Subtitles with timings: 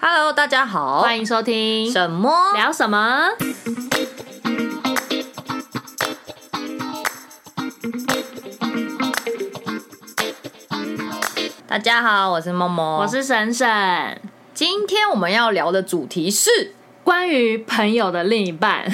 [0.00, 3.30] Hello，大家好，欢迎收听什么聊什么。
[11.66, 13.66] 大家好，我是默默，我是沈沈。
[14.54, 16.50] 今天我们要聊的主题是
[17.02, 18.84] 关于朋友的另一半，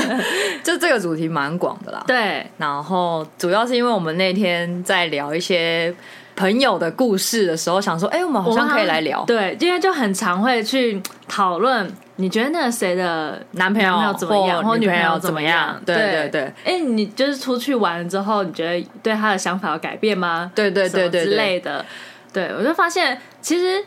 [0.64, 2.02] 就这个主题蛮广的啦。
[2.06, 5.94] 对，然后主要是因为我们那天在聊一些
[6.36, 9.24] 朋友的故事的时候，想说，哎、欸，我们好像可以来聊。
[9.24, 15.80] 对，因为就很常会去讨论，你觉得那个谁的男朋友怎么样，或女朋友怎么样？
[15.86, 16.42] 对对对。
[16.42, 20.52] 哎、欸，你就是出去玩之后，你觉得对他的想法有改变吗？
[20.54, 21.84] 对对对对之类的。
[22.32, 23.82] 对，我就发现其实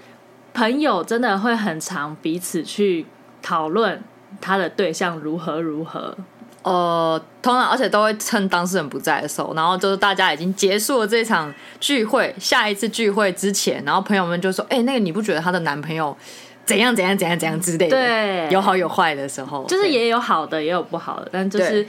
[0.53, 3.05] 朋友真的会很常彼此去
[3.43, 4.01] 讨论
[4.41, 6.17] 他的对象如何如何。
[6.63, 16.15] 呃，通常而且都会趁当事人不在的时候，然后就是大家已经结束了这场聚会，下一次聚会之前，然后朋友们就说：“哎、欸，那个你不觉得她的男朋友
[16.65, 21.85] 怎样怎样怎样怎样之类的？”对，有好有坏的时候，就是也有好的，也有不好的，但就是。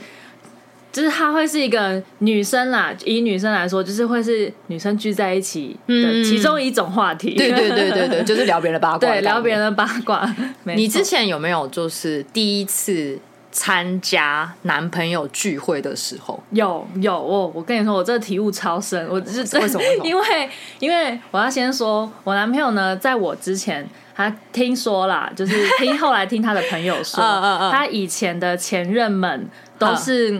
[0.93, 7.33] 就是她会是一个女生啦，以女生来说，就是会是女生聚在一起的其中一种话题。
[7.33, 8.99] 嗯、对对对对对，就是聊别人的八卦。
[9.07, 10.35] 对，聊别人的八卦。
[10.65, 13.17] 你之前有没有就是第一次
[13.51, 16.41] 参加男朋友聚会的时候？
[16.51, 19.07] 有有，我我跟你说，我这个体悟超深。
[19.09, 19.83] 我是为什么？
[20.03, 20.49] 因为
[20.79, 27.21] 因为我要先说，我男朋友呢，在我之前，他听说啦，就是听 后来听他的朋友说，
[27.71, 30.39] 他以前的前任们都是。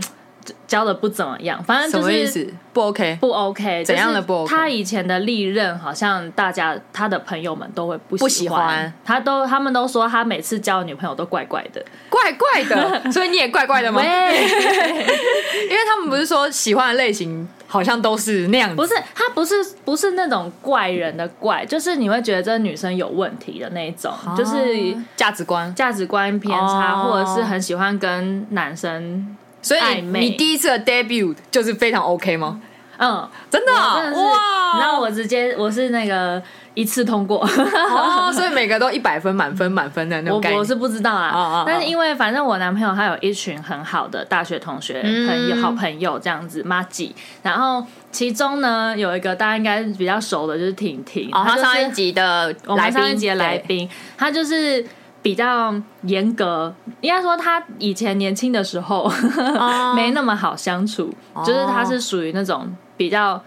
[0.67, 4.49] 交的不怎么样，反正就是不 OK，不 OK，怎样的不 OK？
[4.49, 8.93] 他以前的历任好像大家他的朋友们都会不喜欢，不喜欢。
[9.03, 14.01] 他都他们都说他每次交女朋友都怪怪的，怪怪的， 所以你也怪怪的吗？
[14.03, 19.53] 因为他们不是说喜欢的类型好像都是那样子，不是他不是
[19.85, 25.73] 不是那种怪人的怪，就是你会觉得这女生有问题的那一种，就是价值观。
[25.75, 29.37] 价值观偏差，或者是很喜欢跟男生。
[29.61, 32.61] 所以你，第一次的 debut 就是非常 OK 吗？
[32.97, 34.79] 嗯，真的，真的是哇！
[34.79, 36.39] 然后我直接我是那个
[36.75, 40.55] 一次通过，哦，所以每个都一百分满分满分的那种感觉。
[40.55, 54.85] 我我是不知道啊，哦哦哦，但是因为反正我男朋友他有一群很好的大学同学朋友，嗯、好朋友这样子麻吉，然后其中呢有一个大家应该比较熟的就是婷婷，哦，他上一集的我们上一集的来宾，他就是。
[55.21, 55.73] 比较
[56.03, 63.41] 严格，应该说他以前年轻的时候、uh, 没那么好相处，uh, 就是他是属于那种比较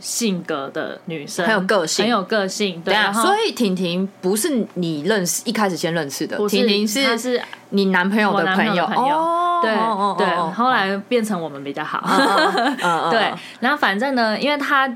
[0.00, 2.80] 性格的女生，很有个性，很有个性。
[2.82, 9.40] 对，所以婷婷不是你认识一开始先认识的，婷婷是是你男朋友的朋友，朋友。
[9.60, 10.54] Oh, 对、oh, oh, 对，oh, oh, oh.
[10.54, 11.98] 后来变成我们比较好。
[11.98, 13.10] Uh, uh, uh, uh.
[13.10, 14.90] 对，然后反正呢，因为他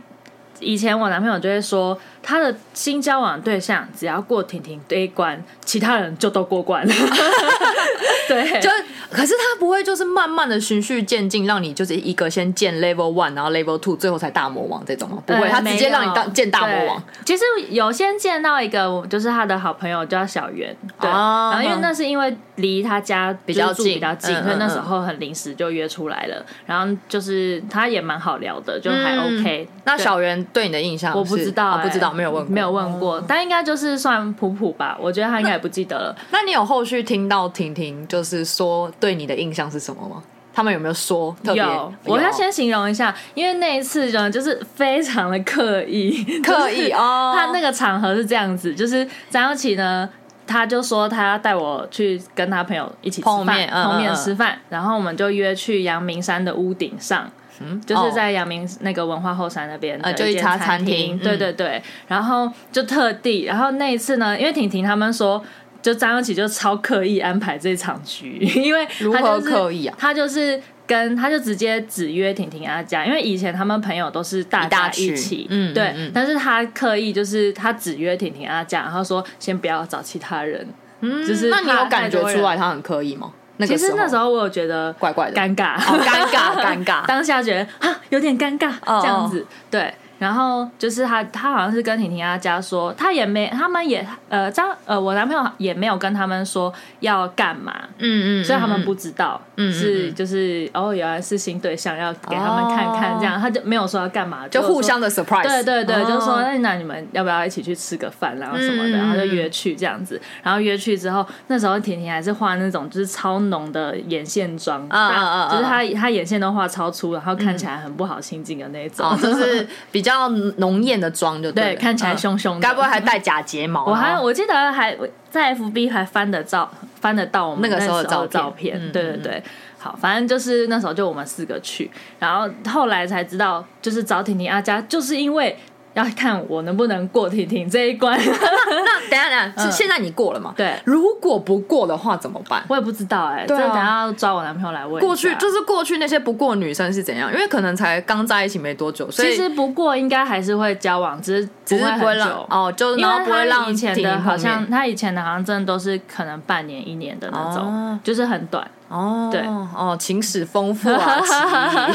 [0.65, 1.97] 以前我男朋友就会说。
[2.27, 6.95] 他的新交往对象只要过婷婷这一关，其他人就都过关了。
[8.27, 8.71] 对，就
[9.15, 15.23] 可是他不会就是慢慢的循序渐进，让你就是一个先见 level one，然后 level two，最后才大魔王这种吗？
[15.25, 17.03] 不会，他直接让你当见大魔王。
[17.25, 26.45] 其实有先见到一个，就是他的好朋友叫小圆，对，然后因为那是因为离他家比较近，比较近，所以那时候很临时就约出来了。
[26.67, 29.69] 然后就是他也蛮好聊的，就还 OK。
[29.85, 32.13] 那小圆对你的印象，我不知道，不知道。
[32.13, 34.97] 没有问过，没有问过，哦、但应该就是算普普吧。
[35.01, 36.17] 我觉得他应该也不记得了。
[36.31, 40.23] 那，那你有后续听到婷婷就是说对你的印象是什么吗？
[40.55, 41.63] 他们有没有说特别？
[41.63, 47.35] 有，我要先形容一下，因为那一次呢，就是非常的刻意， 刻意哦。
[47.37, 50.09] 他那个场合是这样子，就是张耀琪呢，
[50.47, 57.31] 他就说他要带我去跟他朋友一起吃饭，碰面，吃饭，然后我们就约去阳明山的屋顶上。
[57.61, 65.41] 嗯，就是在阳明那个文化后山那边的一家餐厅，对对对，然后就特地，然后那一次呢，因为婷婷他们说，
[65.85, 69.95] 就张优琪就超刻意安排这场局，因为如何刻意啊？
[69.99, 80.67] 他就是跟他就直接只约婷婷阿家，因为以前他们朋友都是大家一起，嗯，对，但是他刻意就是他只约婷婷阿家，然后说先不要找其他人，
[81.01, 83.31] 嗯，就是那你有感觉出来他很刻意吗？
[83.67, 87.05] 其实那时候我有觉得怪怪的，尴尬，尴尬，尴尬。
[87.05, 88.73] 当下觉得啊，有点尴尬，
[89.03, 89.93] 这样子，对。
[90.25, 120.14] 然后就是他，他好像是跟婷婷阿家说，他也没，他们也呃，张呃，我男朋友也没有跟他们说要干嘛，嗯嗯，所以他们不知道，嗯，是就是哦，原来是新对象，要给他们看看，这样他就没有说要干嘛，就互相的 surprise，对对对，就说那那你们要不要一起去吃个饭，然后什么的，然后就约去这样子，然后约去之后，那时候婷婷还是画那种就是超浓的眼线妆，啊啊啊，就是她她眼线都画超粗，然后看起来很不好亲近的那种，就是比较。
[120.15, 120.29] 较
[120.59, 123.85] 浓艳的妆，就对，对，看起来凶凶的，该不会还戴假睫毛？
[123.87, 124.97] 我还我记得还
[125.29, 126.71] 在 FB 还翻得照，
[127.01, 128.81] 翻得到我们那个时候的照片。
[128.93, 129.43] 对对对，
[129.79, 135.57] 好，反正就是那时候就我们四个去，然后后来才知道，就是找婷婷阿佳，就是因为。
[135.95, 138.19] 要看我能不能过婷婷这一关。
[138.21, 140.53] 那等下等下，是现在你过了吗？
[140.57, 140.75] 对。
[140.85, 142.63] 如果不过的话怎么办？
[142.69, 143.45] 我也不知道哎。
[143.47, 145.01] 对，等下要抓我男朋友来问。
[145.01, 147.33] 过去就是过去那些不过女生是怎样？
[147.33, 159.29] 因为可能才刚在一起没多久，所以其实不过应该还是会交往，只是只是不会让哦，就是然后不会让以前的好像他以前的好像真的都是可能半年一年的那种，就是很短哦。
[159.31, 161.21] 对哦，情史丰富啊。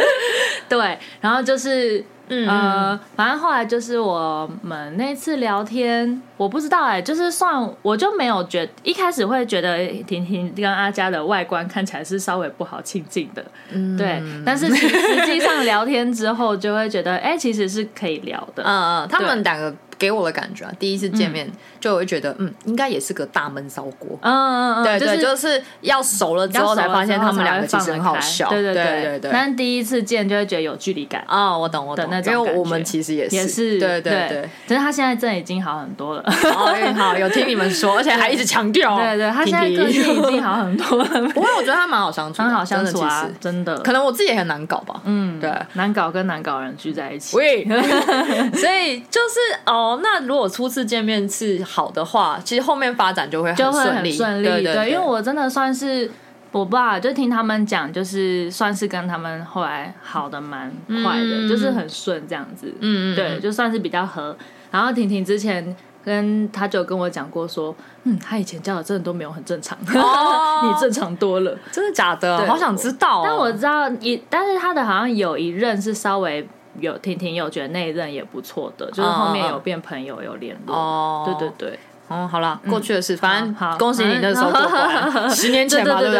[0.68, 2.04] 对，然后就是。
[2.30, 19.74] 嗯呃，反正后来就是我们那次聊天，我不知道哎、欸，就是算我就没有觉，一开始会觉得婷婷跟阿佳的外观看起来是稍微不好亲近的，嗯，对，但是实际上聊天之后就会觉得，哎、欸，其实是可以聊的，嗯嗯，他们两个。
[20.00, 21.46] 给我的感觉啊，第一次见面
[21.78, 24.18] 就会觉得，嗯，应该也是个大闷烧锅。
[24.22, 28.48] 嗯嗯嗯，对对，就是要熟了之后才发现他们两个其实很好笑。
[28.48, 29.30] 对对对对对。
[29.30, 31.22] 但第一次见就会觉得有距离感。
[31.28, 32.04] 哦，我懂我懂。
[32.24, 33.36] 因为我们其实也是。
[33.36, 33.78] 也是。
[33.78, 34.48] 对对对。
[34.66, 36.24] 可是他现在真的已经好很多了。
[36.30, 38.96] 好，好，有听你们说， 而且还一直强调。
[38.96, 41.04] 对对，他现在个性已经好很多了。
[41.34, 43.78] 不会，我觉得他蛮好相处，很好相处啊，真的。
[43.80, 45.00] 可能我自己也很难搞吧。
[45.04, 47.36] 嗯，对，难搞跟难搞人聚在一起。
[47.36, 47.66] 喂。
[48.54, 50.70] 所以就是哦，那如果初。
[50.70, 54.62] 次见面是好的话，其实后面发展就会很顺利，顺利。
[54.62, 56.08] 对，因为我真的算是
[56.52, 60.70] 我爸，就听他们讲，就是算是跟他们后来好的蛮
[61.02, 62.72] 快的，嗯、就是很顺这样子。
[62.78, 64.36] 嗯对，就算是比较合。
[64.70, 72.38] 然后婷婷之前跟他就跟我讲过说，嗯，他以前交的真的都没有很正常，哦、 你正常多了，真的假的？
[72.38, 73.22] 对好想知道、哦。
[73.24, 76.48] 但我知道一，但是他的好像有一任是稍微。
[76.80, 80.74] 有婷婷有觉得那一任也不错的，就是后面有变朋友有联络。
[80.74, 81.78] 哦，对对对，
[82.08, 83.76] 哦，好了，过去的事，反正好。
[83.78, 86.14] 恭喜你那时候过关， 十年前嘛，对不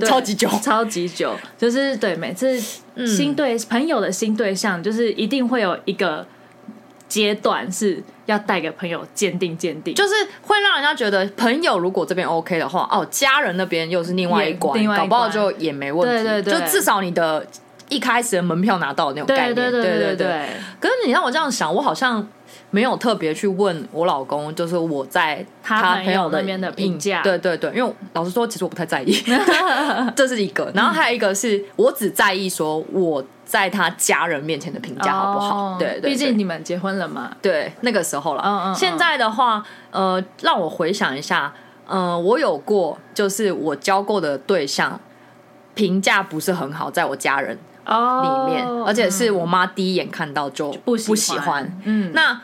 [0.08, 2.58] 超级久，超级久，就是对每次
[3.06, 6.26] 新对朋友的新对象，就是一定会有一个
[7.08, 10.12] 阶段是要带给朋友鉴定鉴定，就是
[10.42, 16.24] 会让人家觉得朋友如果这边 OK 的话，哦，家人那边又是另外一关，搞不好就也没问题。
[16.24, 17.46] 对对对，就至少你的。
[17.90, 20.48] 一开始的门票拿到的那种概念，对对对对对。
[20.80, 22.26] 可是你让我这样想，我好像
[22.70, 27.20] 没有特别去问我老公，就是我在他朋友那边的评价。
[27.22, 29.12] 对对对，因为老实说，其实我不太在意，
[30.16, 30.70] 这是一个。
[30.74, 35.76] 然后还有一个是我只在意说我在他家人面前的评价好不好？
[35.76, 37.36] 对对，毕竟你们结婚了嘛。
[37.42, 38.42] 对，那个时候了。
[38.46, 38.74] 嗯嗯。
[38.74, 41.52] 现在的话，呃，让我回想一下，
[41.88, 45.00] 呃，我有过，就是我交过的对象
[45.74, 47.58] 评价不是很好，在我家人。
[47.86, 51.70] 里面，而且是我妈第一眼看到就不喜欢。
[51.84, 52.40] 嗯，那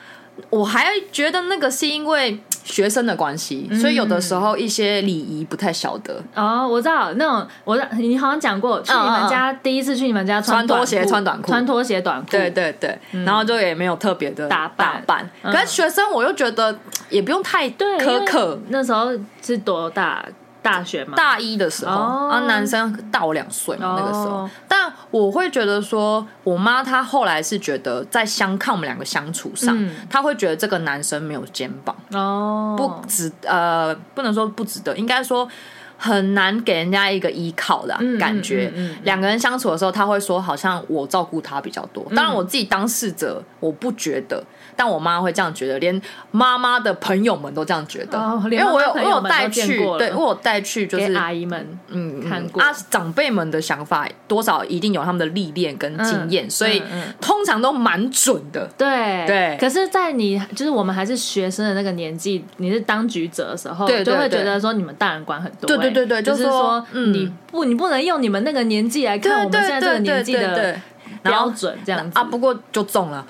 [0.50, 6.22] 我还觉得那个是因为学生的关系，所以有的时候一些礼仪不太晓得。
[6.34, 15.02] 哦，我知道那种，我你好像讲过，去你们家第一次去你们家穿拖鞋、穿短裤、穿拖鞋短裤，对对对，然后就也没有特别的打扮。
[15.06, 16.78] 打扮，可是学生我又觉得
[17.08, 18.60] 也不用太苛刻。
[18.68, 19.10] 那时候
[19.40, 20.22] 是多大？
[20.66, 22.32] 大学嘛，大一的时候，oh.
[22.32, 24.40] 啊，男生大我两岁嘛，那个时候。
[24.40, 24.50] Oh.
[24.66, 32.90] 但我会觉得说，我妈她后来是觉得在相看我们两个相处上，嗯、她会觉得这个男生没有肩膀哦，oh.
[32.90, 35.48] 不值呃，不能说不值得，应该说
[35.96, 38.72] 很难给人家一个依靠的感觉。
[39.04, 42.04] 两、个人相处的时候，他会说好像我照顾他比较多。
[42.14, 44.44] 当然，我自己当事者，我不觉得。
[44.76, 56.82] 但我妈会这样觉得，连妈妈的朋友们都这样觉得，因为我有我有带去，对，我有带去就是阿姨们嗯看过啊，长辈们的想法多少一定有他们的历练跟经验，所以
[57.20, 58.68] 通常都蛮准的。
[58.76, 59.56] 对对。
[59.58, 65.66] 可是，在你就是我们还是学生的那个年纪，你是当局者的时候，就会觉得说你们大人管很多。
[65.66, 70.78] 对对对对，就是说你不你不能用你们那个年纪来看我们现在这个年纪的。
[71.22, 72.18] 标准这样子。
[72.18, 73.24] 啊，不过就中了，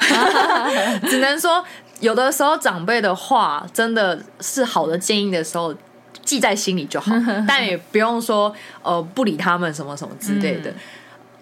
[1.09, 1.65] 只能说
[2.01, 5.75] 有的时候长辈的话真的是好的建议的时候
[6.25, 7.13] 记在心里就好，
[7.49, 8.53] 但也不用说
[8.83, 10.71] 呃不理他们什么什么之类的。
[10.71, 10.75] 嗯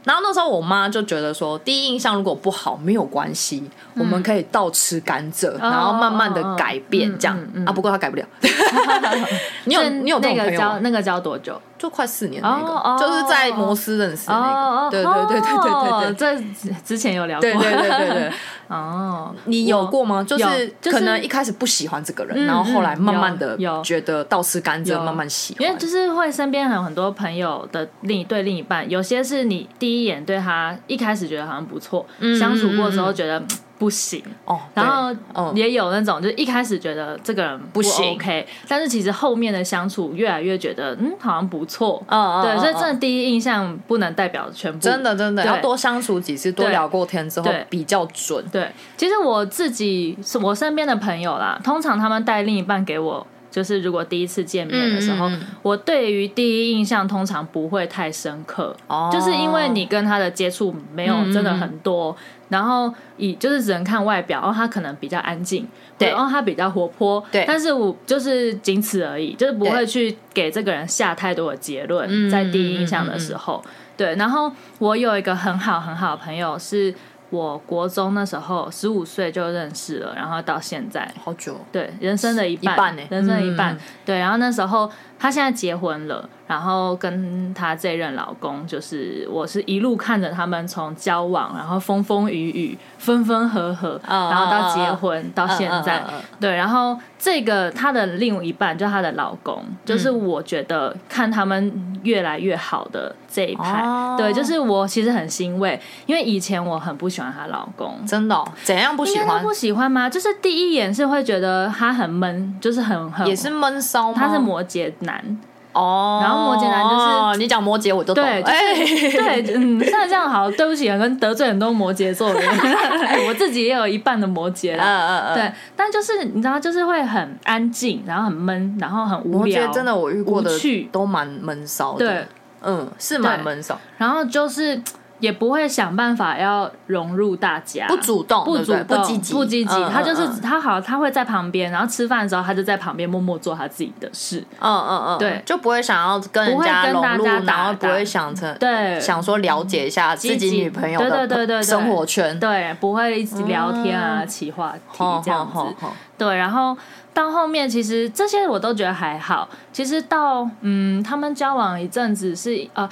[0.04, 7.72] 然后那时候我妈就觉得说，第一印象如果不好没有关系，我们可以倒吃甘蔗，然后慢慢的改变这样啊。
[7.72, 8.24] 不过她改不了。
[9.64, 11.60] 你有你有那个交那个交多久？
[11.76, 14.90] 就快四年那个，就是在摩斯认识的那个。
[14.90, 17.42] 对对对对对对这之前有聊过。
[17.42, 18.32] 对对对对对。
[18.68, 20.24] 哦，你有过吗？
[20.24, 25.62] 就是可能一开始不喜欢这个人，然后后来慢慢的觉得倒吃甘蔗，慢慢喜欢。
[25.66, 32.04] 因为就是会身边有很多朋友的另一对另一半，有些是你第一眼对他一开始觉得好像不错，
[32.38, 33.42] 相处过之后觉得
[33.78, 34.22] 不行。
[34.44, 35.14] 哦，然后
[35.54, 38.14] 也有那种，就是一开始觉得这个人不行。
[38.14, 42.02] OK，但是其实后面的相处越来越觉得，嗯，好像不错。
[42.08, 48.44] 嗯，对，所以真的第一印象不能代表全部，真的真的要多相处几次，多聊过天之后比较准。
[48.50, 53.26] 对，其实我自己是我身边的朋友啦，通常他们带另一半给我。
[53.50, 55.30] 就是如果第一次见面的时候，
[55.62, 62.16] 我对于第一印象通常不会太深刻，哦，就是因为你跟他的接触没有真的很多，
[62.48, 65.66] 然后以就是只能看外表，然后他可能比较安静，
[65.98, 76.94] 对，然后他比较活泼，对，但是我就是仅此而已，就是不会去给这个人下太多的结论，在第一印象的时候，嗯嗯嗯嗯，对，然后我有一个很好很好的朋友是。
[77.30, 81.10] 我国中那时候十五岁就认识了，然后到现在。
[81.20, 86.28] 好久，对，人生的一半，一半欸、人生的一半，嗯、对，然后那时候他现在结婚了。
[86.46, 96.04] 然后跟她这任老公，就是我是一路看着他们从交往，然后风风雨雨，分分合合，然后到结婚到现在，
[96.38, 96.54] 对。
[96.54, 103.82] 然后这个她的另一半，就她的老公，就是我觉得看他们越来越好的这一派，
[104.18, 109.42] 对，就是我其实很欣慰，因为以前我很不喜欢她老公，真的，怎样不喜欢？
[109.42, 110.10] 不喜欢吗？
[110.10, 114.12] 就是第一眼是会觉得他很闷，就是很很也是闷骚？
[114.12, 115.38] 他是摩羯男。
[115.74, 118.24] 哦，然后摩羯男就是你讲摩羯，我就懂。
[118.24, 122.48] 对，对，嗯，现在这样好，对不起，跟得罪很多摩羯座的人，
[123.28, 129.66] 我自己也有一半的摩羯了，嗯嗯嗯，对，但就是你知道，就是会很安静，然后很闷，然后很无聊。
[129.72, 130.50] 真的，我遇过的
[130.90, 132.26] 都蛮闷骚的，对，
[132.62, 134.80] 嗯，是蛮闷骚，然后就是。
[135.24, 139.84] 也不会想办法要融入大家，不主动，不主动，不积极，不积极。
[139.90, 144.44] 他就是他好，他会在旁边，然后吃饭的时候，他就在旁边默默做他自己的事。
[144.60, 155.88] 嗯嗯嗯，对，就不会想要跟人家融入，然后不会想成对，想说了解一下自己女朋友的生活圈，对，不会一直聊天啊，起话题这样子。
[156.18, 156.76] 对，然后
[157.14, 159.48] 到后面其实这些我都觉得还好。
[159.72, 162.86] 其实到嗯，他们交往一阵子是呃。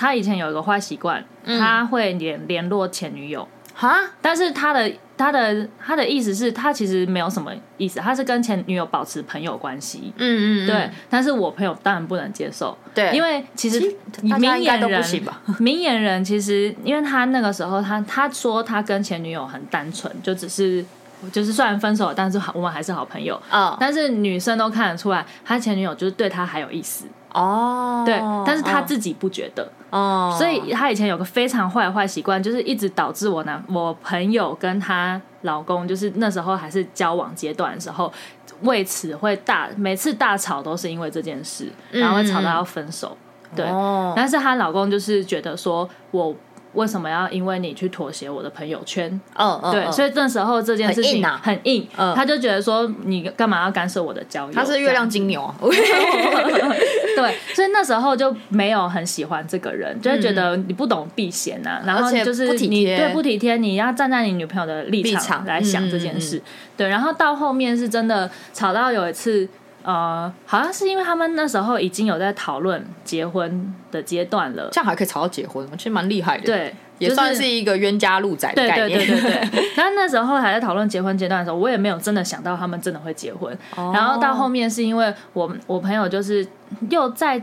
[0.00, 3.46] 他以前有一个坏习惯，他会联联络前女友。
[3.74, 10.90] 哈，但是他的他的他的意思是他其实没有什么意思，他是跟前女友保持朋友关系，嗯嗯，对。
[11.08, 13.78] 但是我朋友当然不能接受，对，因为其实
[14.22, 15.02] 明眼人
[15.58, 20.84] 明眼人其实，因为他那个时候他他说他跟前女友很单纯，就只是
[21.32, 23.40] 就是虽然分手了，但是我们还是好朋友。
[23.48, 23.78] 啊。
[23.80, 27.06] 但是女生都看得出来，他前女友就是对他还有意思。
[27.32, 29.70] 哦，对，但是他自己不觉得。
[29.90, 38.12] 哦，所以他以前有个非常坏的坏习惯，就是一直导致我男我朋友跟她老公，就是那时候还是交往阶段的时候，
[38.62, 43.16] 为此会大每次大吵都是因为这件事，然后会吵到要分手。
[43.52, 46.34] 嗯、对，哦、但是她老公就是觉得说我。
[46.74, 49.08] 为什么要因为你去妥协我的朋友圈？
[49.34, 54.52] 嗯嗯，对，所以那时候这件事情很硬，他就觉得说你干嘛要干涉我的交友？
[54.52, 55.42] 他是月亮金牛。
[55.42, 55.54] 啊，
[57.16, 66.40] 对，所以那时候就没有很喜欢这个人，就会觉得你不懂避嫌呐，然后就是你对不体贴，你要站在你女朋友的立场来想这件事，
[66.76, 69.48] 对，然后到后面是真的吵到有一次。
[69.82, 76.44] 呃，好像是因为他们那时候已经有在讨论结婚的阶段了，这样还可以吵到结婚，其实蛮厉害的。
[76.44, 78.98] 对，也算是一个冤家路窄的概念。
[78.98, 79.70] 对对对对对。
[79.76, 83.56] 但那时候还在讨论结婚阶段的时候，我也没有真的想到他们真的会结婚。
[83.76, 86.46] 哦、然后到后面是因为我我朋友就是
[86.90, 87.42] 又在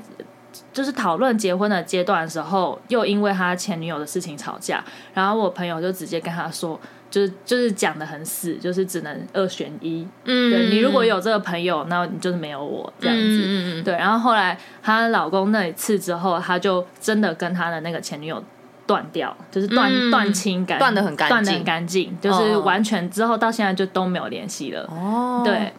[0.72, 6.80] 就是讨论结婚的阶段的时候，又因为他前女友的事情吵架，然后我朋友就直接跟他说。
[7.18, 10.08] 就是就是讲的很死，就是只能二选一。
[10.26, 13.22] 嗯，对，你如果有这个朋友，那你就是没有我这样子。
[13.24, 18.44] 嗯，对，然后后来她老公那一次之后，她就真的跟她的那个前女友
[18.86, 24.84] 断掉，就是断断亲感，断的很干净，断的很干净，就是完全之后到现在就都没有联系了。
[24.92, 25.74] 哦，对，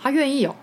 [0.00, 0.54] 她愿意有。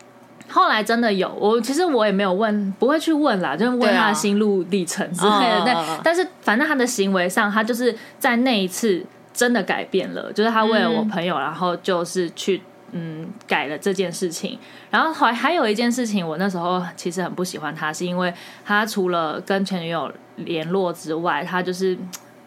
[0.49, 5.65] 后来真的有，我其实我也没有问，不会去问啦，就是问他的心路历程之类的。
[5.65, 9.03] 对，但是反正他的行为上，他就是在那一次。
[9.41, 14.55] 真的改变了，就是他为了我朋友，嗯、然后就是去嗯改了这件事情。
[14.91, 18.31] 然后还还有一件事情，我那时候其实很不喜欢他，是因为
[18.63, 21.97] 他除了跟前女友联络之外，他就是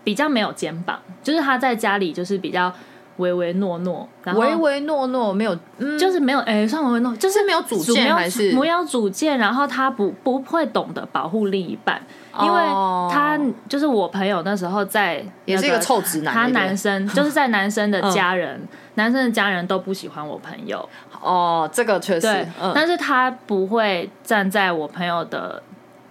[0.04, 2.72] 比较没有肩膀，就是他在家里就是比较
[3.16, 12.00] 唯唯诺诺，然后唯唯诺诺没有，嗯、就是没有哎，算唯唯诺，就是没有主见还是没有主见，然后他不不会懂得保护另一半。
[12.42, 12.60] 因为
[13.12, 13.38] 他
[13.68, 16.34] 就是我朋友那时候在，也是一个臭直男。
[16.34, 20.88] 他男生 就是在男生的家人，男生的家人都不喜欢我朋友。
[21.20, 22.20] 哦，这个确实。
[22.22, 25.62] 对，但是他不会站在我朋友的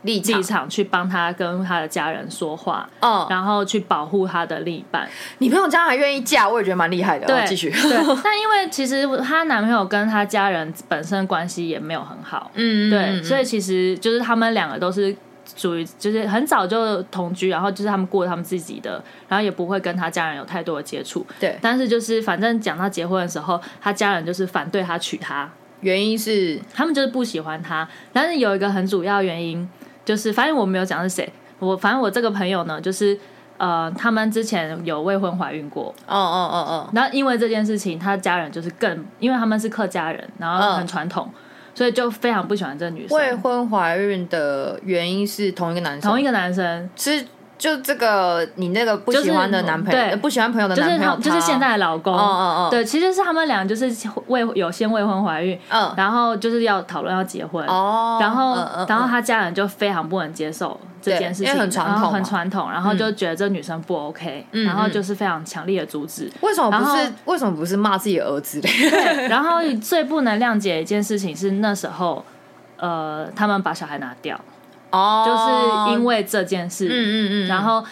[0.03, 5.08] 立场，立场去帮他跟他的家人说话，嗯，然后去保护他的另一半。
[5.38, 7.27] 你朋友家还愿意嫁，我也觉得蛮厉害的。
[7.27, 7.70] 对，继续。
[7.70, 15.15] 对，但因为其实她男朋友跟她家人本身关系也没有很好，嗯，对，嗯，所以其实就是他们两个都是
[15.56, 21.26] 属于就是很早就同居，然后就是他们过他们自己的，然后也不会跟他家人有太多的接触。
[21.40, 25.50] 对，但是就是反正讲到结婚的时候，他家人就是反对他娶她，
[25.82, 29.70] 原因是他们就是不喜欢他，但是有一个很主要原因。
[30.06, 31.32] 就是，反正我没有讲是谁。
[31.60, 33.18] 我反正我这个朋友呢，就是
[33.56, 35.96] 呃，他们之前有未婚怀孕过。
[36.06, 36.90] 哦哦哦哦。
[36.92, 41.34] 然后因为这件事情，他家人就是更，因为他们是客家人，然后很传统，oh.
[41.75, 43.18] 所以就非常不喜欢这个女生。
[43.18, 47.25] 未婚怀孕的原因是同一个男生，同一个男生是。
[47.63, 52.13] 就这个，你那个不喜欢的男朋友，对，不喜欢朋友的男朋友，就是就是现在的老公，
[52.70, 53.89] 对，其实是他们俩就是
[54.27, 66.29] 未有先未婚怀孕，嗯，然后就是要讨论要结婚，哦，然后然后他家人就非常不能接受这件事情，很传统，很传统，然后就觉得这女生不 OK，然后就是非常强烈的阻止。
[66.41, 67.13] 为什么不是？
[67.24, 68.70] 为什么不是骂自己的儿子嘞？
[68.89, 72.25] 对，然后最不能谅解一件事情是那时候，
[72.75, 74.38] 呃，他们把小孩拿掉，
[74.94, 77.84] 哦，就是因为这件事，嗯嗯嗯，然后。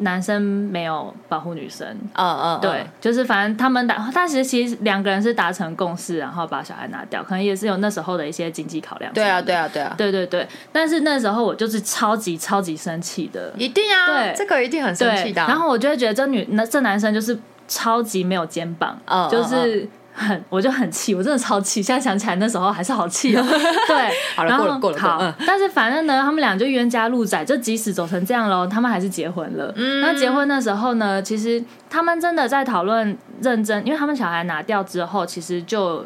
[0.00, 9.12] 男生没有保护女生，嗯嗯，对，就是反正他们打，但其实其实两个人是达成共识，然后把小孩拿掉，可能也是有那时候的一些经济考量。
[9.12, 10.46] 对啊，对啊，对啊，对对对。
[10.70, 15.44] 但是那时候我就是超级超级生气的，一定啊，对，这个一定很生气的。
[15.48, 17.36] 然后我就会觉得这女那这男生就是
[17.66, 19.88] 超级没有肩膀，嗯，就是。
[20.18, 21.80] 很， 我就很气，我真的超气。
[21.80, 23.42] 现在想起来那时候还是好气哦。
[23.86, 24.98] 对，好了，过了过了。
[24.98, 29.72] 好，嗯、但是反正呢，他们俩就冤家路窄，就即使走成这样喽，他们还是结婚了。
[29.76, 36.04] 嗯，那结婚的时候呢，其实他们真的在讨论认真，因为他们小孩拿掉之后，其实就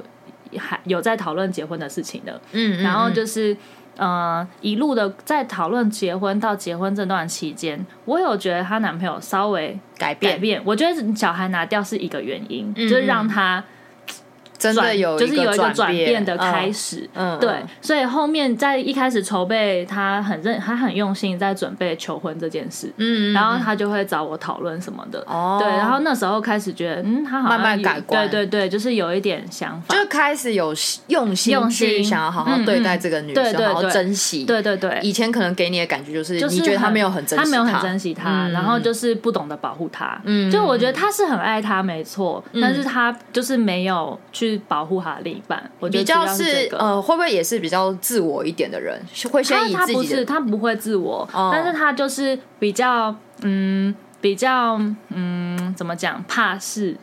[0.59, 2.40] 还有在讨论结婚的事情的。
[2.52, 3.57] 嗯，嗯，然后就是
[3.97, 10.62] 呃，一路的在讨论结婚到结婚这段期间，我有觉得她男朋友稍微改变改变。
[10.64, 13.62] 我觉得小孩拿掉是一个原因，嗯嗯就是让他。
[14.62, 17.50] 真的有就是有一个转变的开始，嗯，对，
[17.81, 30.72] 所以后面在一开始筹备，他很认，他很用心在准备求婚这件事，嗯，然后他就会找我讨论什么的，哦，对，然后那时候开始觉得，嗯，他好像慢慢改观，对对对，就是有一点想法，就开始有
[31.09, 45.32] 用心用心想要好好对待这个女生，好好珍惜，对对对，以前可能给你的感觉就是，你觉得他没有很珍惜，他没有很珍惜他，然后就是不懂得保护他，嗯，就我觉得他是很爱他，没错，但是他就是没有去保护他的。
[45.32, 49.94] 一半，我觉得是比较是呃，会不会也是比较自我一点的人，会先以自己。
[49.94, 56.22] 不是，他不会自我，哦、但是他就是比较嗯，比较嗯，怎么讲？
[56.28, 56.94] 怕事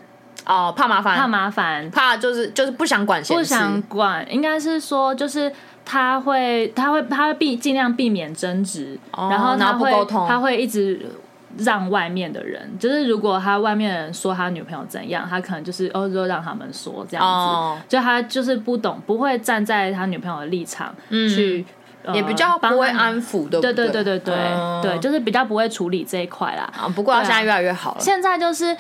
[0.46, 5.52] 哦，怕麻烦，怕麻烦，怕就是就是不想管不想管，应该是说就是
[5.84, 9.92] 他会他会他会避尽量避免争执，哦、然后他会
[10.28, 11.04] 他会一直。
[11.64, 17.78] 让外面的人，就是如果他外面的人说他女朋友怎样，他可能就是哦，就让他们说这样子，oh.
[17.88, 21.66] 就他就是不懂，不会站在他女朋友的立场去。
[22.12, 23.74] 嗯也比较不会安抚，对不对？
[23.74, 24.20] 对对对
[24.82, 26.72] 对就是比较不会处理这一块啦。
[26.78, 28.00] 啊，不过他现在越来越好了。
[28.00, 28.76] 现在就是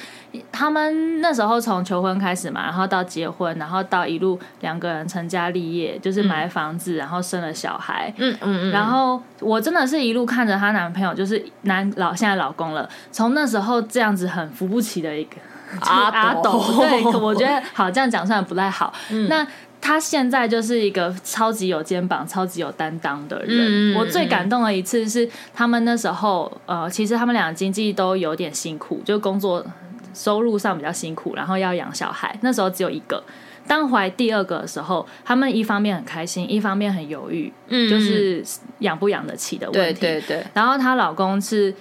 [0.51, 8.13] 他们那时候从求婚开始嘛，然后到结婚，然后到一路两个人成家立业，就是买房子，然后生了小孩。
[8.17, 8.71] 嗯嗯嗯。
[8.71, 15.37] 然后我真的是一路看着她男朋友，就是男老现在老公了，从那时候这样子很扶不起的一个
[15.81, 16.61] 阿 斗。
[16.77, 18.93] 对， 我觉得好这样讲算不太好。
[19.27, 19.45] 那。
[19.81, 23.93] 他现在就是一个超级有肩膀、超级有担当的人。
[23.93, 29.65] 嗯、我最感动的一次是他们那时候，呃，其实他们俩经济都有点辛苦，就工作
[30.13, 32.37] 收入上比较辛苦，然后要养小孩。
[32.41, 33.23] 那时候只有一个，
[33.65, 38.43] 当怀第二个的时候，他们一方面很开心，一方面很犹豫，嗯、就是
[38.79, 40.01] 养不养得起的问题。
[40.01, 40.43] 对对对。
[40.53, 41.73] 然后她老公是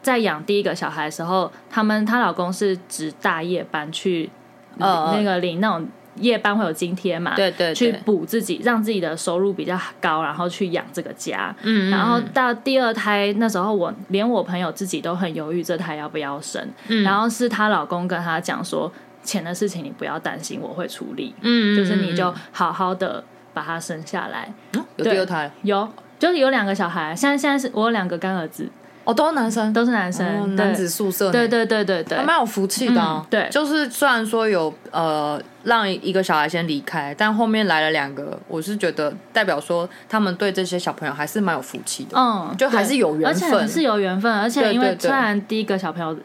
[0.00, 4.30] 在养第一个小孩的时候，他们她老公是值大夜班去，
[4.78, 5.86] 呃，那个领那种。
[6.20, 7.34] 夜班会有津贴嘛？
[7.34, 11.54] 对，对对，去补自己，让自己的收入比较高，然后去养这个家。
[11.62, 16.64] 嗯，然后到第二胎那时候，我连我朋友自己都很犹豫，这胎要不要生。
[16.88, 21.34] 嗯，然后是她老公跟她讲说，钱的事情你不要担心，我会处理。
[21.40, 24.52] 嗯，就是你就好好的把他生下来。
[24.74, 25.50] 嗯，有第二胎？
[25.62, 27.14] 有，就是有两个小孩。
[27.16, 28.68] 现在现在是我有两个干儿子。
[29.02, 33.26] 哦，都是男生，都是男生，男子宿舍，对对对对对，还蛮有福气的。
[33.30, 42.16] 对，就是虽然说有呃让一个小孩先离开，但后面来了两个，我是觉得代表说他们对这些小朋友还是蛮有福气的。
[42.16, 46.16] 嗯，就还是有缘分，而且是有缘分，而且因为虽然第一个小朋友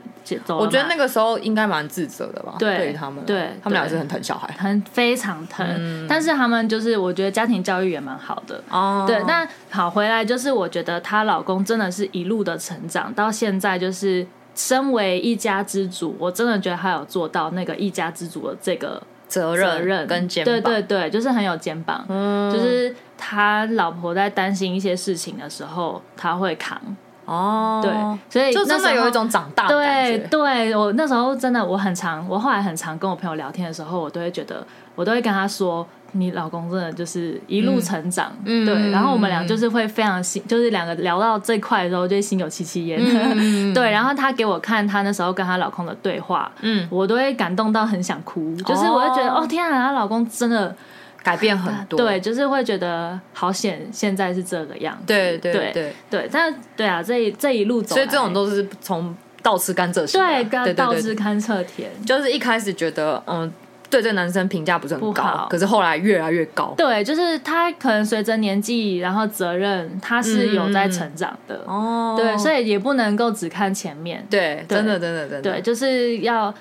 [0.43, 0.57] 走。
[0.57, 2.55] 我觉得那个时候应该蛮自责的吧？
[2.57, 5.65] 对，于他们，对他们俩是很疼小孩，很非常疼。
[5.77, 9.03] 嗯、但是他们就是，我觉得家庭教育也蛮好的哦。
[9.05, 19.01] 对，那好回来就是，我觉得她老公真的是一路的成长，到现在就是身为一家之主，我真的觉得他有做到那个一家之主的这个。
[19.27, 22.05] 责任，责任跟肩膀，对对对，就是很有肩膀。
[22.07, 26.79] 嗯，就是他老婆在担心一些事情的时候，他会扛。
[27.25, 27.91] 哦，对，
[28.29, 30.17] 所以就真的有一种长大的感觉。
[30.19, 35.87] 对，对我那时候真的，我很常，我后来很常跟我朋友聊天的时候，我都会觉得，我都会跟他说。
[36.17, 42.97] 你老公真的就是一路成长，嗯、对，然后我们俩就是会非常心，就是两个聊到这块的时候，就会心有戚戚焉。
[43.03, 50.73] 嗯、 对，然后他给我看他那时候跟他老公的对话，嗯，我都会感动到很想哭，就是我会觉得哦，哦天啊，她老公真的
[51.21, 55.93] 改变很多，对，就是会觉得好险，现在是这个样子，对对对对。
[56.09, 63.51] 对，但对啊，这一这一路走，所以这种都是从倒吃甘蔗对，对，倒吃甘蔗甜，就是一开始觉得嗯。
[63.95, 66.73] 对这男生评价不是很高，可是后来越来越高。
[66.75, 71.61] 对，就是他可能随着年纪，然后责任，他是有在成长的。
[71.65, 74.25] 哦，对，所以也不能够只看前面。
[74.29, 75.41] 对，真的，真的，真的。
[75.41, 76.53] 对，就是要。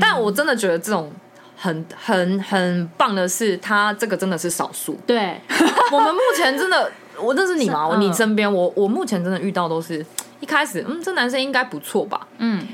[0.00, 1.12] 但我真的觉得这种
[1.56, 4.98] 很、很、很棒的是，他这个真的是少数。
[5.06, 5.40] 对，
[5.92, 6.90] 我们目前真的，
[7.22, 7.96] 我认识你吗？
[8.00, 10.04] 你身边，我我目前真的遇到都是
[10.40, 12.26] 一开始，嗯，这男生应该不错吧？
[12.38, 12.66] 嗯。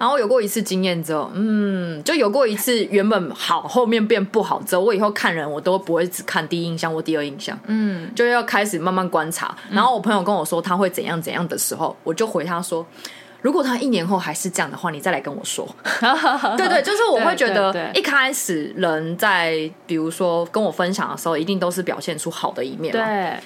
[0.00, 9.54] 然后有过一次经验之后，嗯，就有过一次原本好，后面变不好之后，我以后看人我都不会只看第一印象或第二印象，嗯，就要开始慢慢观察。
[9.70, 12.86] 然后我朋友跟我说他会怎样怎样的时候，我就回他说，
[13.42, 15.68] 如果他一年后还是这样的话，你再来跟我说。
[16.56, 22.90] 对对，就是我会觉得一开始人在比如说跟我分享的时候，一定都是表现出好的一面。
[22.90, 23.38] 对，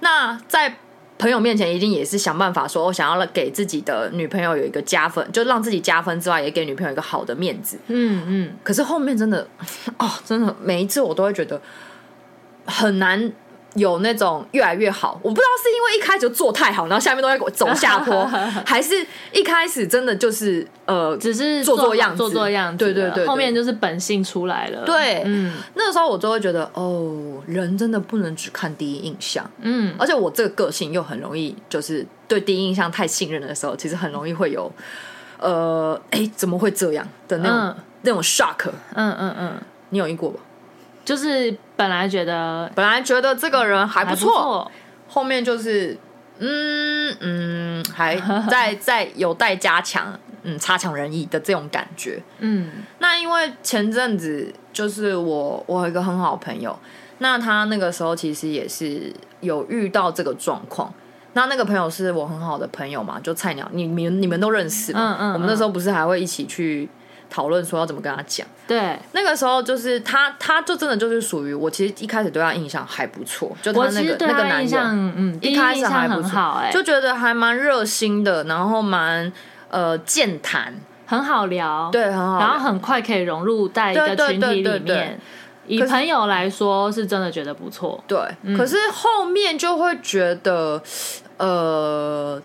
[0.00, 0.76] 那在。
[1.18, 7.78] 朋友面前一定也是想办法说，我想要给自己的女朋友有一个加分，就让自己加分之外，也给女朋友一个好的面子。
[7.88, 8.52] 嗯嗯。
[8.62, 9.48] 可是后面真的，
[9.98, 11.60] 哦，真的每一次我都会觉得
[12.66, 13.32] 很难。
[13.76, 18.24] 有那种越来越好，我不知道是因为一开始就做太好，然后下面都会走下坡，
[18.66, 24.84] 还是一开始真的就是呃，只是做做样子，做做样子，对对对，对，后面就是本性出来了。
[24.84, 34.70] 对，嗯，那个时候我就会觉得，哦，人真的不能只看第一印象，嗯，而且我这个个性又很容易，就是对第一印象太信任的时候，其实很容易会有，
[35.38, 39.52] 呃，哎，怎么会这样的那种、嗯、那种 shock，嗯嗯嗯，
[39.90, 40.40] 你有遇过吧？
[41.06, 44.72] 就是本来觉得本来觉得这个人还不错，不错
[45.08, 45.96] 后面就是
[46.40, 52.20] 嗯嗯，还在在有待加强，嗯，差强人意的这种感觉。
[52.40, 56.76] 嗯，那因为前阵子就是我我有一个很好的朋友，
[57.18, 60.92] 那他那个时候其实也是有遇到这个状况。
[61.34, 65.16] 那那个朋友是我很好的朋友嘛，就菜鸟，你你们你们都认识嘛？
[65.20, 66.88] 嗯嗯，我们那时候不是还会一起去。
[67.28, 79.32] 讨论说要怎么跟他讲，对，那个时候就是他，他就真的就是属于我，其实一开始对他印象还不错，就他那个那个男友，嗯，一开始还不错，哎，就觉得还蛮热心的，然后蛮
[79.68, 80.74] 呃健谈，
[81.06, 85.20] 很好聊，对，很好，然后很快可以融入在一个群体里面。
[85.68, 88.16] 以朋友来说，是真的觉得不错，对，
[88.56, 90.80] 可是后面就会觉得，
[91.38, 92.40] 呃，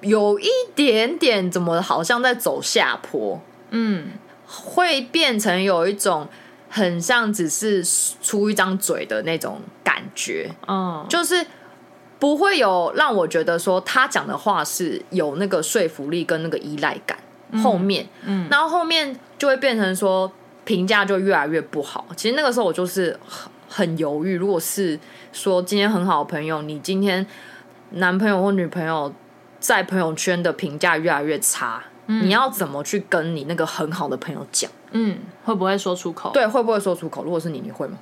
[0.00, 4.08] 有一点点怎么好像在走下坡，嗯。
[4.54, 6.28] 会变成有一种
[6.68, 7.84] 很像只是
[8.22, 11.46] 出一张嘴的那种感觉，嗯，就是
[12.18, 17.18] 不会有让我觉得说他讲的话是有那个说服力跟那个依赖感。
[17.62, 20.32] 后面，嗯，然后后面就会变成说
[20.64, 22.04] 评价就越来越不好。
[22.16, 24.98] 其实那个时候我就是很很犹豫，如果是
[25.32, 27.24] 说今天很好的朋友，你今天
[27.90, 29.12] 男朋友或女朋友
[29.60, 31.84] 在朋友圈的评价越来越差。
[32.06, 34.70] 嗯、你要怎么去跟你那个很好的朋友讲？
[34.92, 36.30] 嗯，会不会说出口？
[36.30, 37.24] 对，会不会说出口？
[37.24, 37.98] 如果是你，你会吗？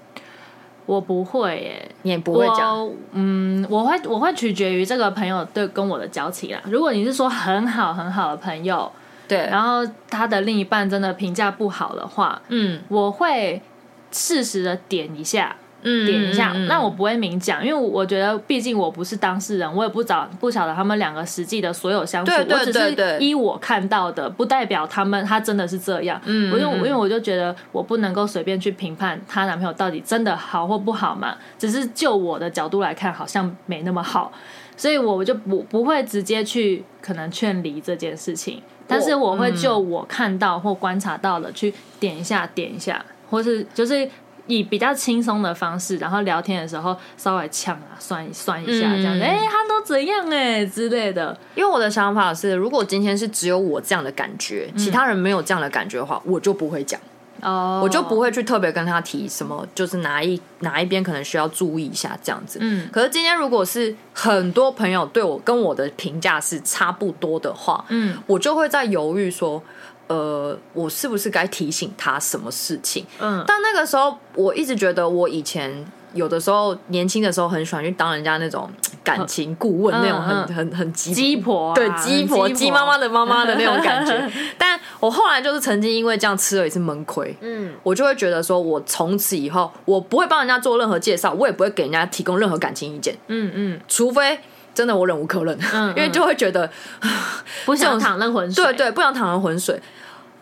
[0.85, 2.91] 我不会耶，你也不会讲。
[3.13, 6.61] 嗯，我会，我会取决于这个朋友对跟我的交情啦。
[6.65, 8.91] 如果你是说很好很好的朋友，
[9.29, 13.63] 对，然后他的另一半真的评价不好的话，嗯，我会
[14.11, 15.55] 适时的点一下。
[15.83, 26.21] 嗯，点一下，嗯嗯、那我不会明讲，因为我觉得毕竟我不是当事人，我也不找不晓得他们两个实际的所有相处，对对对对，我只是依我看到的，不代表他们他真的是这样。
[26.25, 34.33] 嗯，因为因为我就觉得我不能够随便去评判她男朋友到底真的好或不好嘛，只是就我的角度来看，好像没那么好，
[34.77, 44.09] 所以我就不不会直接去可能劝离这件事情，但是我会就我看到或观察到的去点一下点一下，或是就是。
[44.47, 51.37] 以比较轻松的方式，然后聊天的时候稍微呛啊，算一算一下，这样子，哎、嗯欸，他都怎样哎、欸、之类的。
[51.55, 57.01] 因为我的想法是，如果今天是只有我这样的感觉，其他人没有这样的感觉的话，我就不会讲。
[57.41, 57.85] 哦，oh.
[57.85, 62.61] 我就不会去特别跟他提什么，就是哪一哪一边可能需要注意一下这样子。
[62.63, 69.61] 嗯，可是今天如果是很多朋友对我跟我的评价是差不多的话，嗯，我就会在犹豫说，
[70.09, 73.07] 呃，我是不是该提醒他什么事情？
[73.19, 75.85] 嗯，但那个时候我一直觉得我以前。
[76.15, 78.71] 有的时候年轻的时候很喜欢去当人家那种
[79.03, 84.31] 感情顾问，那种很很很鸡鸡婆，对鸡婆鸡妈妈的妈妈的那种感觉。
[84.59, 94.39] 但我后来就是曾经因为这样吃了一次闷亏，嗯，我就会觉得说，我从此以后我不会帮人家做任何介绍，我也不会给人家提供任何感情意见，嗯嗯，除非
[94.75, 95.59] 真的我忍无可忍，
[95.97, 96.71] 因为就会觉得
[97.65, 99.81] 不想淌那浑水，对对，不想淌那浑水，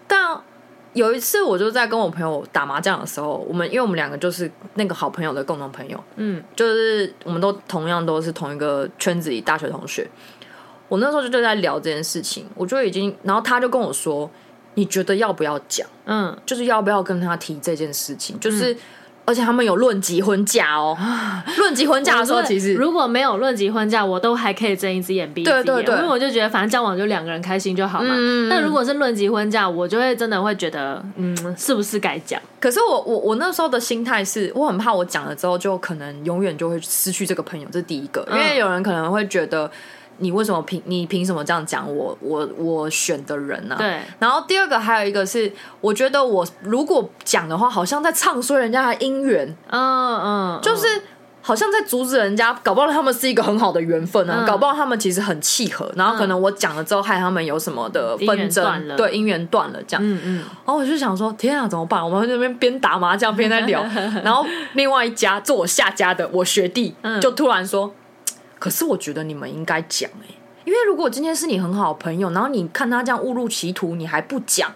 [0.07, 0.40] 但。
[0.93, 10.11] 有一次，我就在跟我朋友打麻将的时候，我们因为我们两个就是那个好朋友的共同朋友，嗯，就是我们都同样都是同一个圈子里大学同学。
[10.88, 14.29] 我那时候就就在聊这件事情，我就已经，然后他就跟我说
[14.75, 15.87] ：“你觉得要不要讲？
[16.07, 18.37] 嗯，就是要不要跟他提这件事情？
[18.40, 18.77] 就是。
[19.20, 20.96] 嗯”而且他们有论及婚嫁哦，
[21.59, 28.14] 论及婚嫁的时候，其实如果没有论及婚嫁，我都还可以睁一只眼闭一只眼，对对对，因为我就觉得反正交往就两个人开心就好嘛。
[28.16, 32.40] 嗯、但如果是论及婚嫁，我就会真的会觉得，嗯，是不是该讲？
[32.59, 39.70] 可是我我我那时候的心态是，我很怕我讲了之后，就可能永远就会失去这个朋友，这是第一个，因为有人可能会觉得。
[40.20, 43.78] 你为什么凭你凭什么这样讲我我我选的人呢、啊？
[43.78, 44.00] 对。
[44.18, 49.56] 然后第二个还有一个是，我觉得我如果讲的话，好像在唱衰人家的姻缘。
[49.68, 50.61] 嗯嗯。
[50.62, 50.87] 就是
[51.42, 55.90] 好像在阻止人家，搞不好他们是一个很好的缘分啊，嗯、搞不好他们其实很契合。
[55.96, 60.06] 然后可能我讲了之后，害他们有什么的纷争，对，姻缘断了这样。
[60.06, 60.37] 嗯嗯。
[60.37, 62.04] 然后我就想说，天啊，怎么办？
[62.04, 63.83] 我们在那边边打麻将边在聊，
[64.22, 67.92] 然后另外一家做我下家的我学弟就突然说。
[68.61, 70.33] 可是我觉得你们应该讲哎，
[70.64, 74.70] 因为如果今天是你很好的朋友，然后你看他这样误入歧途，你还不讲，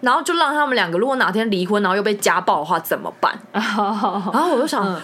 [0.00, 3.38] 然后就让他们两个如果哪天离婚，然后又被家暴的话怎么办？
[3.52, 4.84] 然后我就想。
[4.84, 5.00] 嗯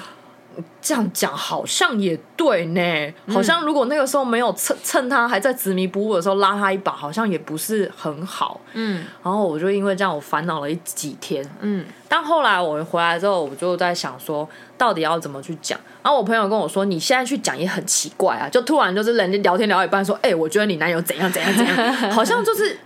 [0.81, 8.61] 这样讲好像也对呢，好像如果那个时候没有趁趁他还在执迷不悟的时候拉他一把，好像也不是很好。
[8.73, 11.45] 嗯，然后我就因为这样我烦恼了一几天。
[11.61, 15.79] 嗯，但后来我回来之后，我就在想说，到底要怎么去讲？
[16.03, 22.79] 然后我朋友跟我说，你现在去讲也很奇怪啊，就突然就是人家聊天聊一半说，哎、欸，我觉得你男友怎样怎样怎样，好像就是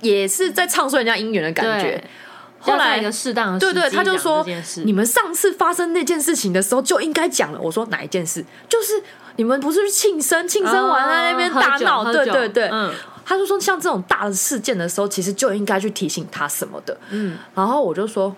[0.00, 2.02] 也是在唱衰人家姻缘的感觉。
[2.58, 4.44] 后来一个适当的对对，他就说，
[4.84, 7.60] 你们上次发生那件事情的时候就应该讲了。
[7.60, 8.44] 我说哪一件事？
[8.68, 9.02] 就是
[9.36, 12.68] 你们不是去庆生，庆生完在那边大闹，对对对。
[12.72, 12.92] 嗯，
[13.24, 16.96] 他就说像这种大的事件的时候，其实就应该去提醒他什么的。
[17.10, 18.34] 嗯，然后我就说。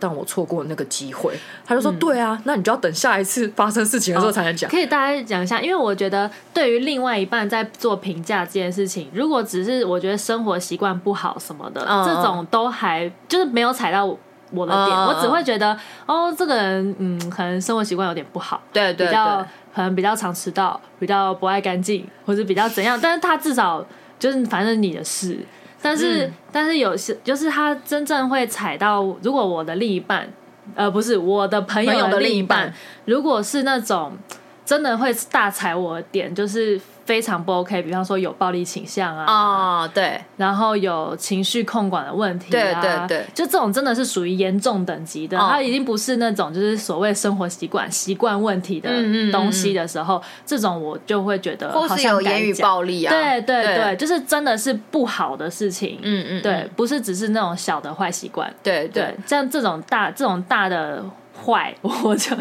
[0.00, 14.04] 但我错过了那个机会，他就说：“对啊，嗯、那你就要等下一次发生事情的时候才能讲。”可以大家讲一下，因为我觉得对于另外一半在做评价这件事情，如果只是我觉得生活习惯不好什么的，嗯、这种都还就是没有踩到
[14.50, 23.84] 我的点，嗯、我只会觉得哦，这个人嗯，可能生活习惯有点不好，对，对对，比较可能比较常迟到，比较不爱干净，或者比较怎样，但是他至少
[24.18, 25.38] 就是反正你的事。
[25.84, 30.26] 但是，嗯、但是有些就是他真正会踩到，如果我的另一半，
[30.74, 32.72] 呃，不是我的朋友的另一半，
[33.04, 34.16] 如果是那种
[34.64, 36.80] 真的会大踩我的点，就是。
[37.04, 48.90] 非常不 OK，比方说有暴力倾向啊，哦，对，然后有情绪控管的问题啊，对对对，就这种真的是属于严重等级的，他已经不是那种就是所谓生活习惯习惯问题的
[49.30, 58.88] 东西的时候，这种我就会觉得好像有言语暴力啊，对对对，就是真的是不好的事情，嗯嗯，对，不是只是那种小的坏习惯，对。
[58.94, 61.04] 对，像这种大这种大的。
[61.34, 62.36] 坏， 我就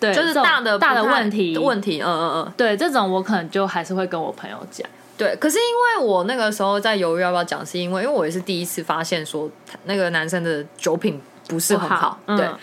[0.00, 4.88] 对，就是大的大的问题问题，嗯嗯嗯，对，这种我可能就还是会跟我朋友讲。
[5.16, 9.48] 对，可是因为我那个时候在犹豫要不要讲，是因为因为我也是第一次发现说
[9.84, 12.46] 那个男生的酒品不是很好，好对。
[12.46, 12.58] 嗯、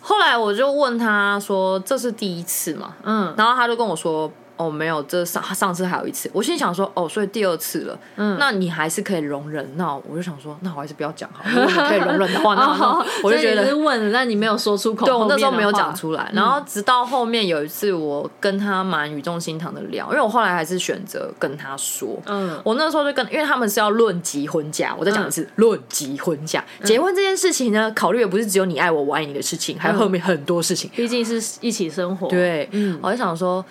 [0.00, 4.30] 后来我就问他说：“这是第一次嘛？”嗯，然后他就跟我说。
[4.60, 33.64] 哦，没有，这上上次还有一次，我心里想说，哦，所以第二次了，嗯，那你还是可以容忍，那我就想说，那我还是不要讲好，如果你可以容忍的话，那我就觉得问了，但你没有说出口，对，我那时候没有讲出来，然后直到后面有一次，我跟他蛮语重心长的聊，因为我后来还是选择跟他说，嗯，我那时候就跟，因为他们是要论及婚嫁，我在讲的是论及婚嫁，结婚这件事情呢，考虑的不是只有你爱我，我爱你的事情，还有后面很多事情，毕竟是一起生活，对，嗯，我就想说。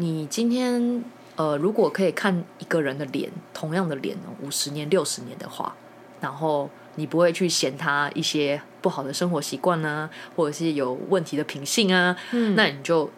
[0.00, 1.04] 你今天
[1.36, 5.76] 呃，如果可以看一个人的脸，同样的脸哦，五十年、六十年的话，
[6.22, 13.10] 然后你不会去嫌他一些不好的生活习惯啊，或者是有问题的品性啊，嗯，那你就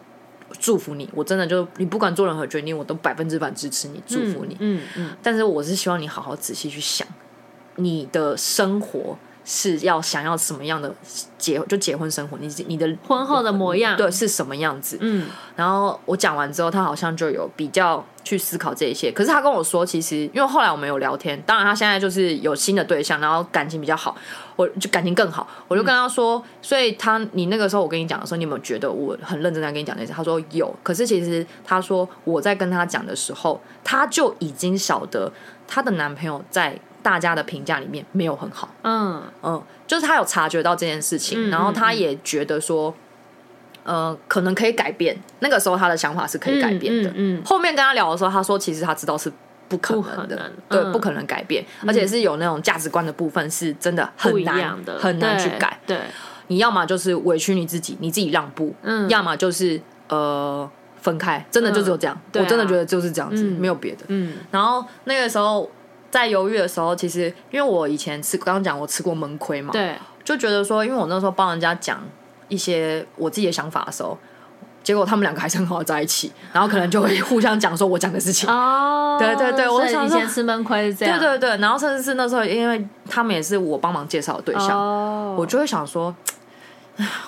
[0.59, 5.17] 祝福你，我真的就你不管做任何决定，我都百分之百支持你，祝福你，嗯嗯，嗯。
[5.23, 7.07] 但是我是希望你好好仔细去想，
[7.77, 10.93] 你的生活是要想要什么样的
[11.37, 14.97] 结就结婚生活，你你的婚后的模样对是什么样子？
[15.01, 18.03] 嗯，然后我讲完之后，他好像就有比较。
[18.25, 24.15] 去思考这一些，可是他跟我说，其实因为后来我们有聊天，当然他现在就是有新的对象，然后感情比较好，
[24.55, 30.13] 我就感情更好，我就跟他说，嗯、所以他你那个时候我跟你讲的时候，你有没有觉得我很认真在跟你讲这些？
[30.13, 35.29] 他说有，可是其实他说我在跟他讲的时候，他就已经晓得
[35.67, 42.91] 她的男朋友在大家的评价里面没有很好，嗯嗯，就是他有察觉到这件事情，嗯、然后他也觉得说。
[43.85, 45.13] 呃，可能可以改变。
[45.39, 47.09] 那个时候他的想法是可以改变的。
[47.09, 49.29] 嗯，嗯，嗯，后面跟他聊的时候，他说其实他知道是
[49.67, 55.77] 不可能的，能对，嗯、不可能改变，而且是有那种价值观的部分是真的很难的，很难去改。
[55.85, 55.99] 对，
[56.47, 62.17] 你要么就是委屈你自己，你自己让步，嗯，要么就是呃分开，真的就只有这样。
[62.35, 64.05] 我真的觉得就是这样子，嗯、没有别的。
[64.07, 65.69] 嗯，然后那个时候
[66.13, 71.99] 在犹豫的时候，其实因为我以前吃刚刚讲我吃过闷亏嘛，对，就觉得说，因为我那时候帮人家讲。
[72.49, 74.15] 一些我自己的想法的时候，
[74.83, 78.47] 结果他们两个还是很好的在一起， 然后可能就会互相讲说我讲的事情。
[78.47, 81.17] 哦，对对对，我以前吃闷亏是这样。
[81.17, 86.13] 对对对，然后甚至是那时候，因为他们也是我帮忙介绍的对象，哦、我就会想说，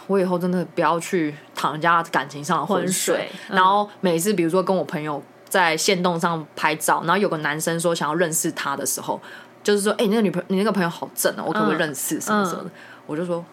[0.05, 3.31] 我以后真的不要去淌人家感情上的浑水。
[3.49, 5.23] 嗯、然后每次比如说跟我朋友
[5.55, 9.21] 在线动上拍照，然后有个男生说想要认识他的时候，
[9.63, 12.65] 就是说，哎、欸，你那个女朋友，你那个朋友好正哦，我可不可以认识什么什么的？
[12.65, 12.71] 嗯、
[13.05, 13.45] 我就说。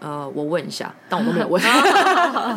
[0.00, 1.62] 呃，我问一下，但我都没有问。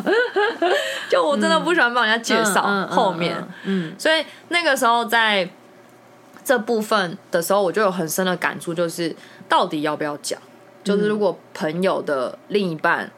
[1.08, 5.48] 就我真的不喜欢帮人家介绍后面，嗯，所以那个时候在
[6.44, 9.16] 这部分的时候，我就有很深的感触，就是
[9.48, 10.38] 到底要不要讲？
[10.84, 13.10] 就是如果朋友的另一半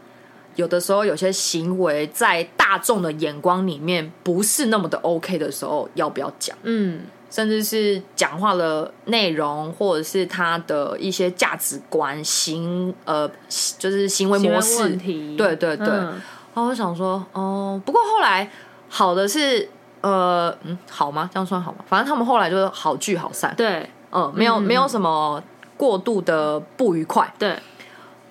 [0.57, 6.57] 有的时候有些行为在大众的眼光里面不是那么的 OK 的时候，要不要讲？
[6.63, 7.03] 嗯。
[7.31, 13.31] 甚至是讲话的内容，或者是他的一些价值观、行呃，
[13.79, 14.89] 就是行为模式，
[15.37, 15.87] 对对对。
[15.87, 16.07] 嗯、
[16.53, 18.51] 然后我想说，哦，不过后来
[18.89, 19.69] 好的是，
[20.01, 21.31] 呃，嗯，好吗？
[21.33, 21.85] 这样算好吗？
[21.87, 25.41] 反正他们后来就是好聚好散，对，嗯，没有没有什么
[25.77, 27.57] 过度的不愉快，对。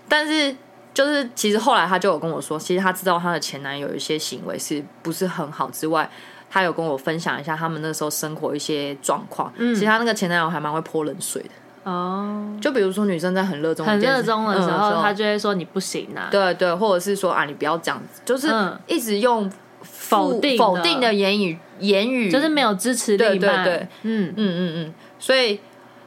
[0.10, 0.54] 但是
[0.94, 6.10] 就是其实后来她就有跟我说，其实她知道她的前男友有一些行为是不是很好之外。
[6.52, 11.50] 她有跟我分享一下他们那时候生活一些状况，嗯，其实她那个前男友还蛮会泼冷水的。
[11.84, 18.52] 哦，就比如说女生在很热衷很热衷的时候，嗯、他就会说你不行啊，对对，或者是说啊你不要这样子，就是
[18.88, 19.50] 一直用
[19.84, 23.78] 否定否定的言语言语，就是没有支持另一半，对对。
[23.78, 25.60] 对，嗯嗯嗯嗯，所以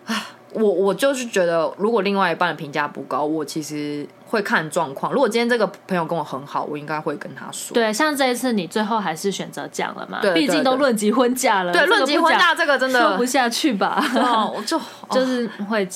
[0.06, 0.26] 啊。
[0.54, 5.12] 我我就是觉得，如果另外一半的评价不高，我其实会看状况。
[5.12, 7.74] 如果今天这个朋友跟我很好，我应该会跟他说。
[7.74, 10.20] 对，像这一次你最后还是选择讲了嘛？
[10.22, 11.70] 对，毕竟都论及婚嫁了。
[11.70, 14.02] 对，论及婚嫁这个真的说不下去吧？
[14.16, 14.80] 哦，就
[15.12, 15.86] 就是会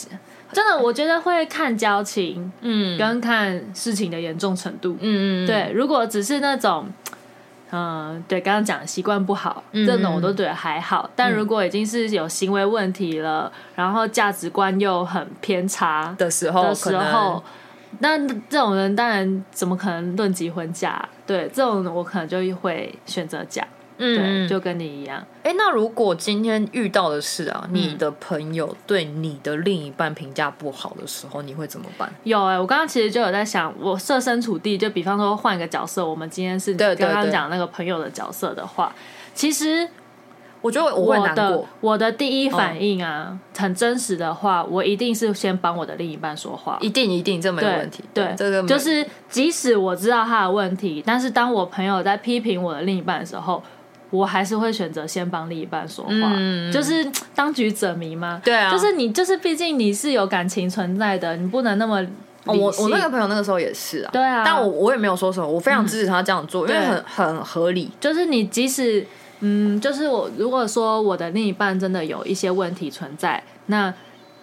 [0.53, 5.73] 真的，我觉得会看交情，嗯，跟看事情的严重程度，嗯嗯，对。
[5.73, 6.87] 如果只是那种。
[7.73, 11.11] 嗯，对，刚刚讲的习惯不好，嗯、这种我都觉得还好。
[11.17, 17.43] 但如果已经是有行为问题了，嗯、然后价值观又很偏差的时候，的时候，
[18.01, 21.09] 那这种人当然怎么可能论及婚嫁？
[21.27, 23.67] 对，这种我可能就会选择嫁。
[23.99, 25.27] 嗯，对就跟你一样。
[25.43, 32.13] 哎，那如果今天遇到的是啊，你的朋友对你的另一半评价不好的时候，你会怎么办？
[32.25, 38.95] 有哎，我刚刚其实就有在想，我设身处地，就比方说换一个角色，我们今天是刚刚讲那个朋友的角色的话，
[39.33, 39.89] 其实
[40.61, 41.67] 我觉得我会难过。
[41.81, 48.03] 我的第一反应啊，很真实的话，我一定是先帮我的另一半说话，一定一定，这没有问题。
[48.13, 53.63] 对，这个就是即使我知道他的问题，但是当我朋友在批评我的另一半的时候。
[54.11, 58.41] 我还是会选择先帮另一半说话，嗯、就是当局者迷嘛。
[58.43, 62.01] 对啊，就是你，就是毕竟你是有感情存在的，你不能那么
[62.45, 62.55] 哦。
[62.55, 67.91] 我我那个朋友那个时候也是啊，对啊，但我我也没有说什么，我非常支持他这样做，嗯、因为很很合理。
[67.99, 69.05] 就是你即使
[69.41, 73.93] 嗯，就是我如果说我的另一半真的有一些问题存在，那。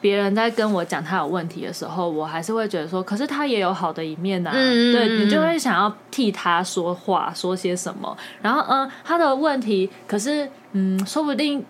[0.03, 4.53] 别人在跟我讲他有问题的时候，我还是会觉得说，可是他也有好的一面呐、啊。
[4.53, 8.17] 嗯、对，你就会想要替他说话，说些什么。
[8.41, 11.63] 然后，嗯，他的问题，可是，嗯，说不定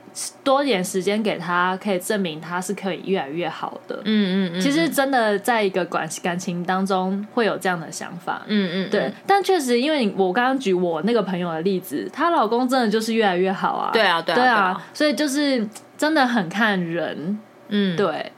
[0.44, 4.02] 多点时间给他，可以证明他是可以越来越好的。
[4.06, 4.60] 嗯嗯嗯。
[4.60, 8.42] 其实真的在一个感感情当中会有这样的想法。
[8.48, 8.90] 嗯嗯。
[8.90, 13.92] 对，但确实，因为我刚刚举我那个朋友的例子，她老公真的就是越来越好啊。
[13.94, 14.84] 对啊，对啊，对啊。
[14.92, 17.38] 所以就是真的很看人。
[17.70, 18.32] 嗯，对，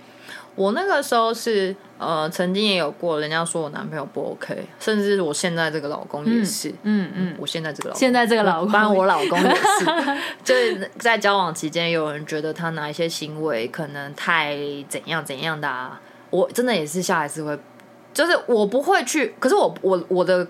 [0.56, 9.86] 我那个时候是呃，曾经也有过人家说我男朋友不 OK，甚至我现在这个老公也是，嗯嗯，嗯，我现在这个老公，现在这个老公，反正我老公也是，
[10.44, 14.58] 就是在交往期间，有人觉得他哪一些行为可能太
[14.88, 16.00] 怎样怎样的啊，
[16.30, 17.58] 我真的也是下一次会，
[18.14, 20.46] 就是我不会去，可是我我我的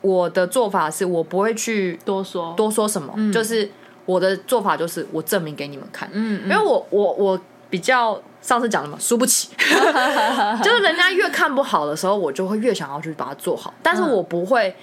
[0.00, 2.54] 我的做法是我不会去多说。
[2.56, 3.68] 多说什么，嗯、就是
[4.04, 6.50] 我的做法就是我证明给你们看，嗯，嗯。
[6.50, 8.20] 因为我我我比较。
[8.40, 9.48] 上次讲的嘛，输不起，
[10.62, 13.74] 就是人家越看不好的时候，我就会越想要去把它做好。
[13.82, 14.74] 但是我不会，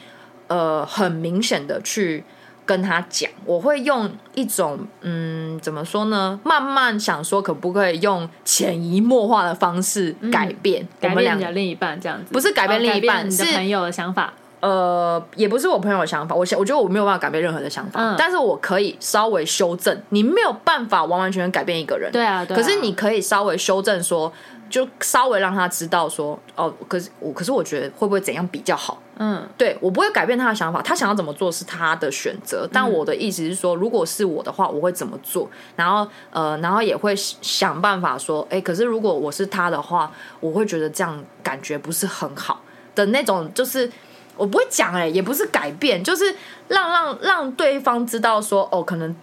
[0.47, 2.21] 呃，很明显的去
[2.65, 6.37] 跟他讲，我会用一种，嗯，怎么说呢？
[6.43, 12.33] 慢慢想说，可不可以用潜移默化的方式改变、嗯、改变你的另一半这样子？
[12.33, 14.33] 不是改变另一半，是朋友的想法。
[14.61, 20.01] 呃，也不是我朋友的想法，我想，我觉得我没有办法改变任何的想法，嗯、但是我可以稍微修正。
[20.09, 22.59] 你没有办法完完全全改变一个人，对啊，对啊。
[22.59, 24.31] 可是你可以稍微修正说，
[24.69, 28.97] 就稍微让他知道说，哦，可是我，可是我觉得会不会怎样比较好？
[29.17, 32.67] 嗯，对，我不会改变他的想法，他想要怎么做是他的选择。
[32.73, 35.47] 但我的意思是说，如果是我的话，我会怎么做？
[35.75, 42.59] 然后，呃，然后也会想办法说，哎、欸，可是如果我是他的话，我会觉得这样感觉不是很好
[42.95, 43.89] 的那种，就是。
[44.37, 46.35] 我不会讲哎、欸，也不是改变，就是
[46.67, 49.15] 让让让对方知道说，哦，可能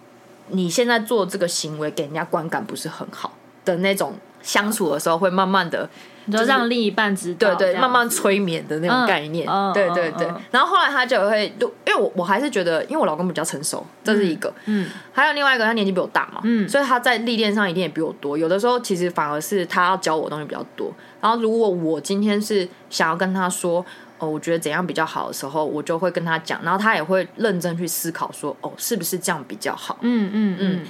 [0.48, 3.32] 你现在做这个行为给人家观感不是很好
[3.64, 5.88] 的那种，相处的时候会慢慢的，
[6.30, 10.28] 就是让另一半知道，对对，慢慢催眠的那种概念，嗯、对对对。
[10.50, 20.92] 然后后来他就会，因为我我还是觉得，因为我老公比较成熟，这是一个，嗯，还有另外一个，他年纪比我大嘛，嗯，所以他在历练上一定也比我多，有的时候其实反而是他要教我的东西比较多。
[21.20, 23.84] 然后如果我今天是想要跟他说。
[24.22, 29.98] 哦，我觉得怎样比较好的时候，我就会跟他讲，然后他也会认真去思考，说，哦，是不是这样比较好？
[30.02, 30.86] 嗯嗯嗯。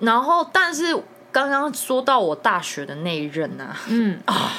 [0.00, 0.96] 然后，但是
[1.30, 4.52] 刚刚说到我大学的那一任呢、啊，嗯啊，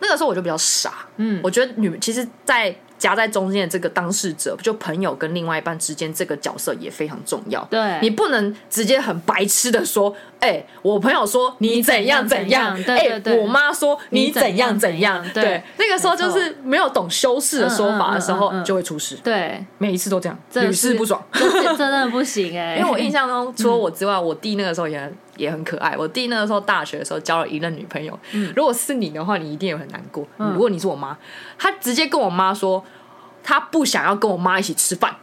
[0.00, 2.74] 那个时候我就比较傻，嗯，我觉得女其实，在。
[3.04, 7.62] 夹在中间的这个当事者，就朋友跟另外一半之间这个角色也非常重要。
[7.70, 15.22] 对，你不能直接很白痴的说，哎、欸，我朋友说你怎样怎样，哎、欸，我妈说你怎样怎样。
[15.34, 19.16] 对，对那个时候就是没有懂修饰的说法的时候，就会出事。
[19.16, 21.22] 对，每一次都这样，屡试不爽，
[21.76, 22.78] 真的不行哎、欸。
[22.78, 25.94] 因为我印象中，除了我之外，我弟那个时候也很也很可爱。
[25.98, 28.18] 我弟那个时候大学的时候交了一任女朋友。
[28.32, 30.26] 嗯，如果是你的话，你一定也很难过。
[30.38, 31.14] 如果你是我妈，
[31.58, 32.82] 他直接跟我妈说。
[33.44, 35.14] 他不想要跟我妈一起吃饭，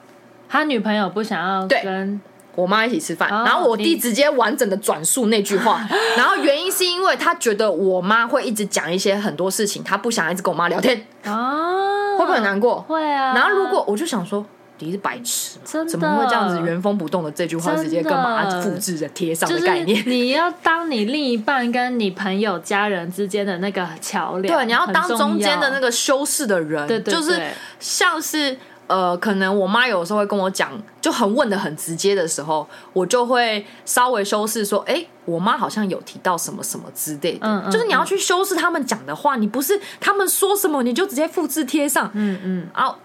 [0.47, 2.21] 他女朋友不想要跟
[2.55, 5.81] 我妈一起吃饭，然后我弟直接完整的转述那句话，
[6.15, 11.05] 然后原因是因为他觉得我妈会一直讲一些很多事情，他不想一直跟我妈聊天。
[11.25, 12.81] 哦，会不会很难过？
[12.81, 13.33] 会啊。
[13.33, 14.45] 然后如果我就想说，
[14.81, 20.03] 你是白痴，怎么会这样子原封不动的这句话直接跟妈复制着贴上的概念？
[20.05, 27.41] 你要当你另一半跟你朋友家人之间的那个桥梁，对，你要当中间的那个修饰的人，对对，就是。
[27.79, 28.55] 像是
[28.85, 30.69] 呃，可能我妈有时候会跟我讲，
[31.01, 42.95] 就很问的很直接的时候，我就会稍微修饰说，哎、欸，我妈好像有提到什么什么之类的，嗯嗯、就是你要去修饰他们讲的话，你不是他们说什么你就直接复制贴上，嗯嗯，然后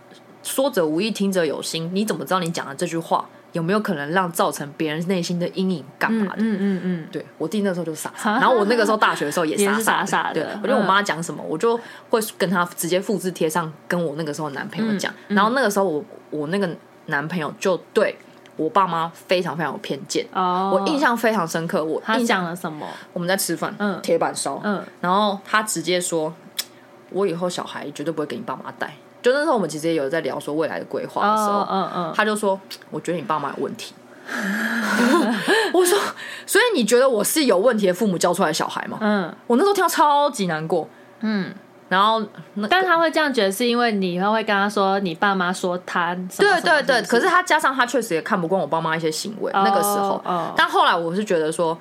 [0.46, 3.26] 说者无意，听者有心，你怎么知道你讲的这句话？
[3.52, 5.84] 有没有可能让造成别人内心的阴影？
[5.98, 6.42] 干嘛的？
[6.42, 11.78] 嗯嗯对，我弟那时候就傻傻， 然后我那个时候大学的时候也傻傻的，傻对，我觉得我妈讲什么，我就
[12.10, 15.12] 会跟她直接复制贴上，跟我那个时候男朋友讲。
[15.28, 16.68] 然后那个时候我我那个
[17.06, 18.14] 男朋友就对
[18.56, 20.26] 我爸妈非常非常有偏见。
[20.34, 21.82] 哦，我印象非常深刻。
[21.82, 22.86] 我印象了什么？
[23.14, 26.30] 我们在吃饭，嗯，铁板烧，嗯，然后他直接说，
[27.08, 28.94] 我以后小孩绝对不会给你爸妈带。
[29.26, 32.60] 就那时候，我们其实也有在聊说未来的规划的时候，嗯嗯，他就说
[32.92, 33.92] ：“我觉得你爸妈有问题。
[35.74, 35.98] ”我说
[36.46, 40.88] ：“所以你觉得我是有问题的父母教出来的小孩吗？”嗯，我那时候听到超级难过。
[41.22, 41.52] 嗯，
[41.88, 42.22] 然后，
[42.70, 49.50] 但是他会这样觉得，是因为你会跟他说你爸妈说他对对对，可是他加上他确实也看不惯我爸妈一些行为。
[49.52, 50.22] 那个时候，
[50.56, 51.76] 但后来我是觉得说。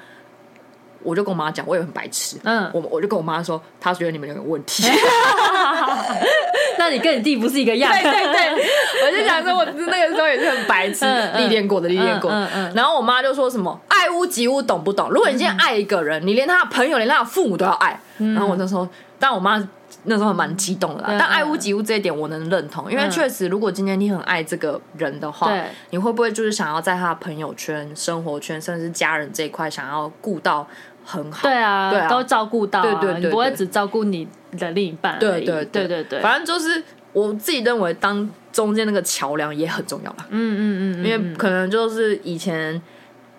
[1.05, 2.37] 我就跟我妈讲，我也很白痴。
[2.43, 4.83] 嗯，我我就跟我妈说，她觉得你们有问题。
[6.77, 7.91] 那你跟你弟不是一个样？
[7.93, 8.65] 对对对，
[9.05, 11.05] 我就想说，我那个时候也是很白痴，
[11.37, 12.29] 历练过的，历练过。
[12.29, 12.73] 嗯嗯。
[12.75, 15.09] 然后我妈就说什么“爱屋及乌”，懂不懂？
[15.09, 17.99] 如果你今天爱一个人，你连他的朋友，连他的父母都要爱。
[18.17, 18.87] 然后我就说，
[19.17, 19.61] 但我妈
[20.03, 21.15] 那时候蛮激动的啦。
[21.17, 25.51] 但爱屋及乌这一点，我能认同，因为确实，如果今天你很爱这个人的话，
[25.91, 30.67] 你会不会就是想要在他的朋友圈、生活圈，甚至是家人这一块，想要顾到？
[31.05, 34.27] 很好，对啊，对啊，都照顾到，对对对，你不会只照顾你
[34.57, 36.83] 的另一半，对对对对对，反正就是
[37.13, 42.81] 我自己认为，当中间那个桥梁也很重要吧，嗯嗯嗯，因为可能就是以前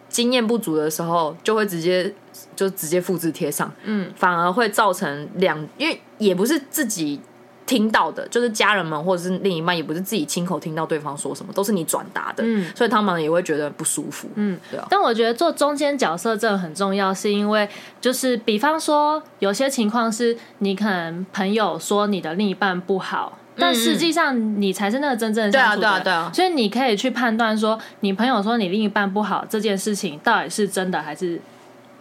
[0.08, 2.14] 经验不足的时候，就会直接
[2.54, 7.20] 就直接复制贴上，嗯，反而会造成两，因为也不是自己。
[7.66, 14.86] 听到的，就是家人们或者是另一半，也不是自己亲口听到对方说什么，都是你转达的，嗯，所以他们也会觉得不舒服，嗯，对啊。
[14.88, 17.68] 但我觉得做中间角色真的很重要，是因为
[18.00, 26.30] 就是比方说有些情况是你可能朋友说你的另一半不好，嗯、但实际上你才是那个真正的相处的，对啊，对啊，对啊。
[26.32, 31.40] 所以你可以去判断说，你朋友说你另一半不好这件事情到底是真的还是。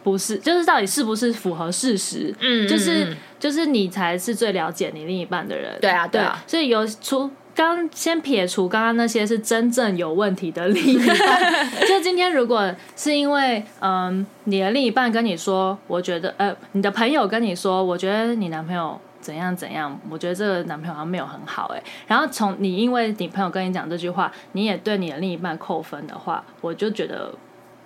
[0.06, 2.32] 不是，就是到底是不是符合事实？
[2.40, 5.76] 嗯，就是就是你才是最了解你另一半的人。
[5.82, 6.44] 对啊，对啊。
[6.46, 27.34] 所以有除刚先撇除刚刚那些是真正有问题的另一半， 就今天如果是因为嗯你的另一半跟你说，我觉得呃你的朋友跟你说，我觉得你男朋友怎样怎样，我觉得这个男朋友好像没有很好哎，然后从你因为你朋友跟你讲这句话，你也对你的另一半扣分的话，我就觉得。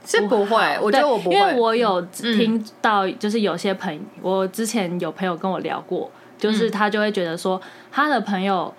[0.05, 8.73] 是不会，我觉得我不会，因为我有听到，就是有些朋友，嗯、我之前有朋友跟我聊过，就是他就会觉得说，他的朋友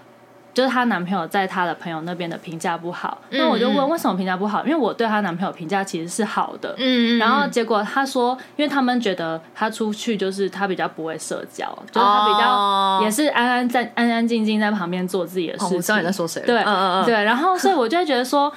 [0.53, 4.65] 就是她男朋友在她的朋友那边的评价不好，那、嗯、我就问为什么评价不好？
[4.65, 15.69] 因为我对她男朋友评价其实是好的，嗯，然后结果他说，因为他们觉得他出去就是他比较不会社交，就是他比较也是安安在安安静静在旁边做自己的事情。
[15.69, 16.43] 哦、我知道你在说谁？
[16.45, 18.53] 对，嗯嗯嗯，对，然后所以我就会觉得说。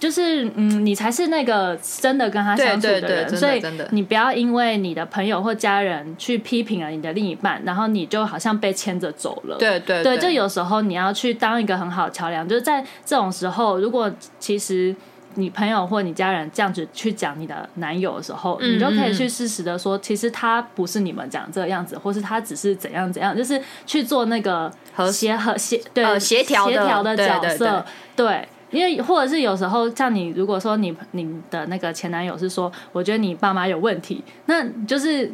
[0.00, 9.56] 就是嗯，你才是那个真的跟他相处的人，对对对，所以你不要因为你的朋友或家人去批评了你的另一半，然后你就好像被牵着走了。
[9.58, 14.94] 对对对，对，就有时候你要去当一个很好的桥梁，就是在这种时候，如果其实
[15.34, 28.46] 你朋友或你家人这样子去讲你的男友的时候，你就可以去适时的说，其实他不是你们讲这个样子，或是他只是怎样怎样，就是去做那个和谐和协对协调协调的角色，对。
[28.70, 35.32] 因为或者是有时候像你，如果说你你的那个前男友是说，我觉得你爸妈有问题，那就是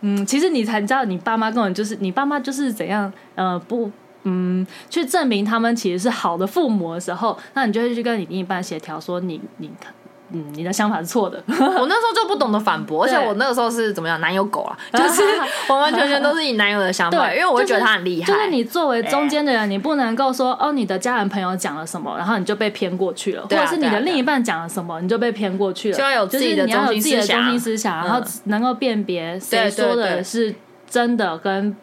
[0.00, 3.90] 嗯，其实你才知道你爸妈根本就是你爸妈就是怎样呃不
[4.24, 9.70] 嗯去证明他们其实是好的父母的时候，那你就会去跟你另一半协调说你你。
[10.32, 11.42] 嗯，你的想法是错的。
[11.48, 15.22] 我那时候就不懂得反驳，而且我那个时候是怎么样，男友狗啊， 就是
[15.68, 18.26] 完完全全都是以男友的想法， 因为我会觉得他很厉害。
[18.26, 25.96] 就是你作为中间的人，你不能够说哦，你的家人朋友讲了什么，然后你就被偏过去了，或者是你的另一半讲了什么，你就被偏过去了。
[25.96, 27.00] 就要有自己的中心
[27.60, 30.52] 思想，然后能够辨别谁说的是
[30.90, 31.76] 真的跟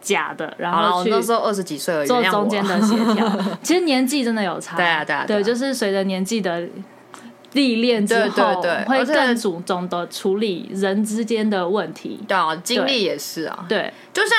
[0.00, 1.10] 假的，然后去。
[1.10, 3.28] 那时候二十几岁而已，做中间的协调。
[3.62, 6.62] 其实年纪真的有差，对啊对啊，对，就是随着年纪的。
[7.58, 12.20] 历练之后，对对对，会更主动的处理人之间的问题。
[12.28, 13.66] 对啊，经历也是啊。
[13.68, 14.38] 对，就像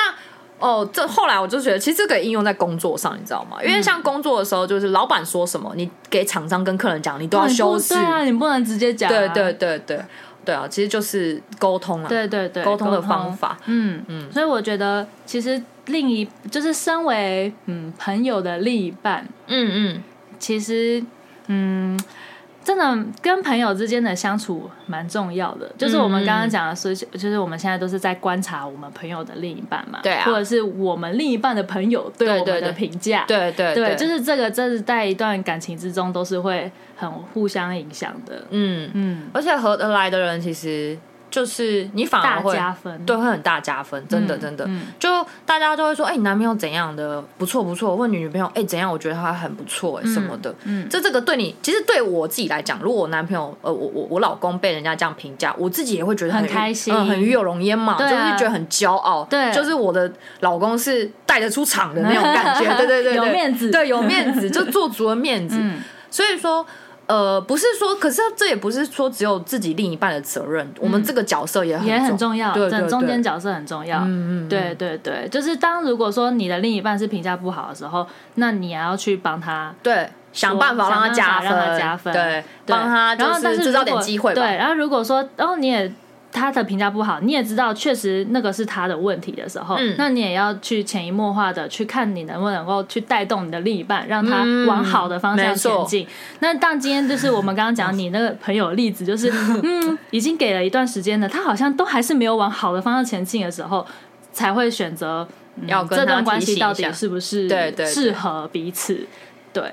[0.58, 3.58] 哦，这后来我就觉得，其实这个应用在工作上，你知道吗？
[3.62, 7.92] 因为像工作的时候，就是老板说什么，你给厂商跟客人讲，你都要修饰。
[7.92, 9.08] 对啊，你不能直接讲。
[9.10, 10.00] 对对对对
[10.44, 12.08] 对啊，其实就是沟通啊。
[12.08, 13.58] 对对对，沟通的方法。
[13.66, 20.02] 嗯嗯，所以我觉得，其实另一就是身为嗯朋友的另一半，嗯嗯，
[20.38, 21.04] 其实
[21.46, 21.98] 嗯。
[22.70, 40.96] 真的跟朋友之间的相处蛮重要的，就是我们刚刚讲的是，就是我们现在都是在观察我们朋友的另一半嘛，对啊，或者是我们另一半的朋友对我们的评价，对对对，就是这个，这是在一段感情之中都是会很互相影响的，嗯嗯，而且合得来的人其实。
[41.30, 44.68] 就是你反而会加分，对，会很大加分，真的真的，
[44.98, 45.08] 就
[45.46, 46.94] 大家都会说，哎，你男朋友怎样？
[46.96, 48.90] 的不错不错，问你女朋友，哎，怎样？
[48.90, 60.10] 我觉得他很不错，哎，什么的，嗯，这这个对你，其实对我自己来讲，如果我男朋友，呃，我我我老公被人家这样评价，我自己也会觉得很开心，很与有荣焉嘛，就是觉得很骄傲，对，就是我的
[60.40, 65.56] 老公是带得出场的那种感觉，对对对， 有面子，对，有面子，就做足了面子，
[66.10, 66.66] 所以说。
[67.10, 78.06] 呃，不是说，可是这也不是说只有自己另一半的责任，嗯、我们这个角色也很也很重要，对，对，对，中间角色很重要，嗯嗯，对对对，就是当如果说你的另一半是评价不好的时候，
[78.36, 85.92] 那你也要去帮他，对，想办法让他加分，让他加分，对，帮他，然后但是制造点机会，对，然后如果说，然后你也。
[86.32, 96.04] 他的评价不好，你也知道，确实那个是他的问题的时候，嗯、那你也要去潜移默化的去看你能不能够去带动你的另一半，让他往好的方向前进。
[96.04, 96.08] 嗯、
[96.38, 99.28] 那但今天就是我们刚刚讲 你那个朋友的例子，就是
[99.64, 103.84] 嗯，已经给了一段时间了，他好像都还是没有往好的方向前进的时候，
[104.32, 105.26] 才会选择、
[105.56, 108.94] 嗯、要跟这段关系到底是不是对适合彼此？
[109.52, 109.62] 对，对，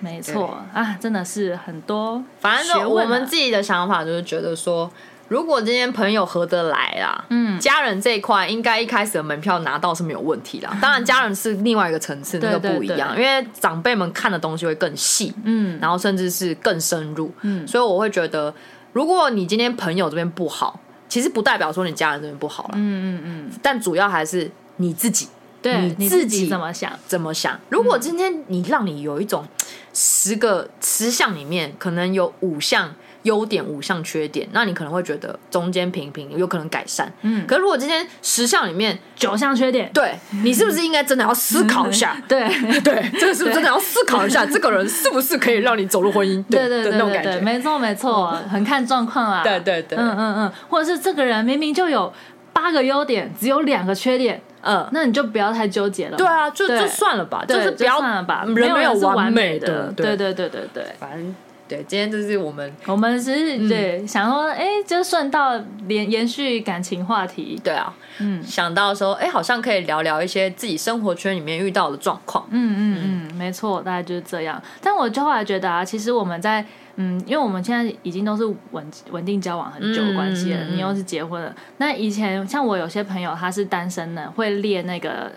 [0.00, 0.62] 没错。
[0.74, 4.90] 啊，真的是很多，反正我们自己的想法就是觉得说。
[5.30, 10.68] 如果今天朋友合得来啦，嗯，家人这一块应该一开始的门票拿到是没有问题的。
[10.82, 18.52] 当然，家人是另外一个层次，那个不一样，因为长辈们看的东西会更细，嗯，然后甚至是更深入，嗯，所以我会觉得，
[18.92, 22.70] 如果你今天朋友这边不好，其实不代表说你家人这边不好了。
[22.74, 23.50] 嗯嗯嗯。
[23.62, 25.28] 但主要还是你自己，
[25.62, 26.90] 对你自己怎么想？
[27.06, 27.56] 怎么想？
[27.68, 29.46] 如果今天你让你有一种
[29.94, 32.92] 十个十项里面可能有五项。
[33.22, 37.12] 优点五项缺点，那你可能会觉得中间平平，有可能改善。
[37.22, 42.16] 嗯，可是如果今天十项里面九项缺点，对，你是不是应该真的要思考一下？
[42.26, 42.48] 对
[42.80, 44.44] 对，这个是不是真的要思考一下？
[44.48, 46.42] 这个人是不是可以让你走入婚姻？
[46.50, 49.42] 对对对对对，没错没错，很看状况啊。
[49.42, 52.12] 对对对，嗯嗯嗯，或者是这个人明明就有
[52.52, 56.16] 八个优点，只有两个缺点，嗯，那你就不要太纠结了。
[56.16, 59.92] 对啊，就就算了吧，就是不要算了吧，人没有完美的。
[59.94, 61.34] 对对对对对，反正。
[61.70, 65.52] 对，今天就是我们，我们只是、嗯、对想说，哎，就顺道
[65.86, 67.60] 连延续感情话题。
[67.62, 72.44] 对啊，嗯，想到说，哎，好像可以聊聊一些自己生活圈里面遇到的状况。
[72.50, 74.60] 嗯嗯嗯，嗯，没错，大概就是这样。
[74.80, 76.66] 但我就后来觉得啊，其实我们在。
[77.00, 81.54] 嗯，因为我们现在已经都是稳稳定交往很久的关系了，嗯、你又是结婚了。
[81.78, 85.32] 那以前像我有些朋友他是单身的，会列那个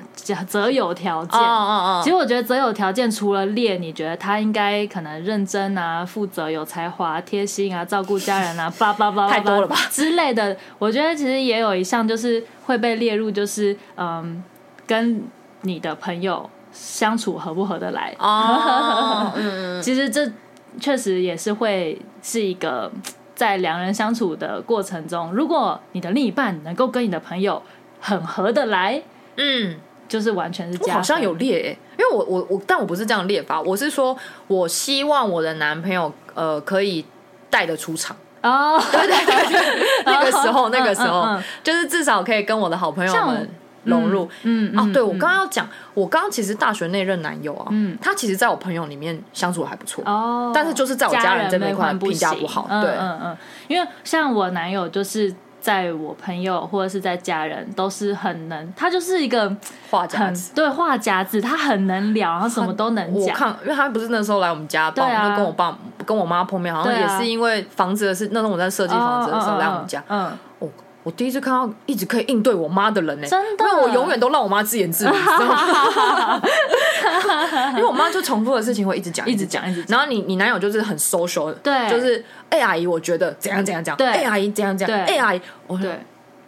[0.46, 1.40] 择友条件。
[1.40, 2.02] 哦哦哦。
[2.04, 10.58] 其实我觉得择友条件除了列，你觉得他应该可能认真啊、负责、有才华、贴心啊、照顾家人啊， 叭叭叭，太多了吧之类的。
[10.78, 14.44] 我觉得其实也有一项就是会被列入，就是嗯，
[14.86, 15.24] 跟
[15.62, 18.14] 你的朋友相处合不合得来。
[18.20, 19.32] 哦。
[19.38, 20.30] 嗯其实这。
[20.80, 22.92] 确实也是会是一个
[23.36, 27.62] 在两人相处的过程中，如果你的另一半能够跟你的朋友
[28.00, 29.02] 很合得来，
[29.38, 29.76] 嗯，
[30.08, 30.96] 就是完全是这样。
[30.96, 34.16] 我好像有列、欸，因为我我我，但我不是这样列法，我是说
[34.48, 37.04] 我希望我的男朋友呃可以
[37.50, 43.50] 带得出场哦，对对对对，那个时候那个时候、就是至少可以跟我的好朋友们。
[43.84, 59.54] 融入，嗯，嗯啊，对，我刚刚要讲，我刚刚其实大学那任男友啊，嗯，他其实在我朋友里面相处还不错，哦，但是就是在我家人这边评价不好，对，嗯嗯，因为像我男友就是在我朋友或者是在家人都是很能，他就是一个
[59.90, 63.24] 话夹子，对，话夹子，他很能聊，然后什么都能讲。
[63.24, 70.32] 我看，因为他不是那时候来我们家，对啊，就跟我爸跟我妈碰面，好像也是因为房子的事，那时候我在设计房子的时候来我们家，嗯。
[70.60, 70.70] 我
[71.12, 75.10] 第一次看到一直可以应对我妈的人呢，真的，因为我永远都让我妈自言自语，
[77.76, 79.98] 因为我妈就重复的事情会一直讲，一直讲，一直讲。
[79.98, 86.00] 然后你你男友就是很 social，对，就是哎阿姨，我觉得怎样怎样讲，对，哎阿姨怎样怎样，哎阿姨，我对。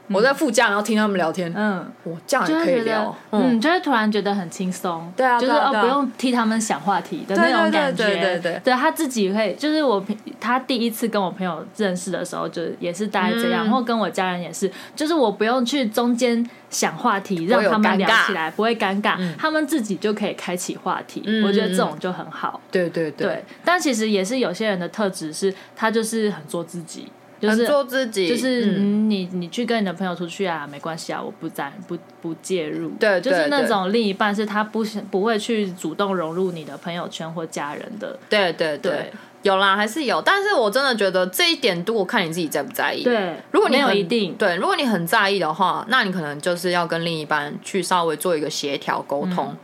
[0.08, 1.52] 我在副驾，然后听他们聊天。
[1.56, 3.16] 嗯，我这样也可以聊。
[3.32, 5.12] 嗯，就会突然觉得很轻松。
[5.16, 8.06] 对啊，就是哦，不用替他们想话题的那种感觉。
[8.06, 10.04] 对对对，对他自己会，就是我
[10.40, 13.64] 他第一次跟我朋友认识的时候，就也是大概这样。
[13.64, 21.24] 然后跟我家人也是，就是我不用去中间想话题，让他们聊起来不会尴尬，他们自己就可以开启话题。
[21.44, 22.62] 我觉得这种就很好。
[22.70, 23.44] 对对对。
[23.64, 27.08] 但其实也是有些人的特质是，他就是很做自己。
[27.40, 32.90] 就是做自己，就是你你去跟你的朋友出去啊，没关系啊，我不在不不介入。
[33.00, 38.18] 对，就是那种另一半是他不不会去主动融入你的朋友圈或家人的。
[38.30, 39.12] 对对对，
[39.44, 43.04] 有啦，还是有，但是我真的觉得这一点，如果看你自己在不在意。
[43.04, 49.56] 对，如果你有一定对，如果你很在意的话，那你可能就是要跟另一半去稍微做一个协调沟通。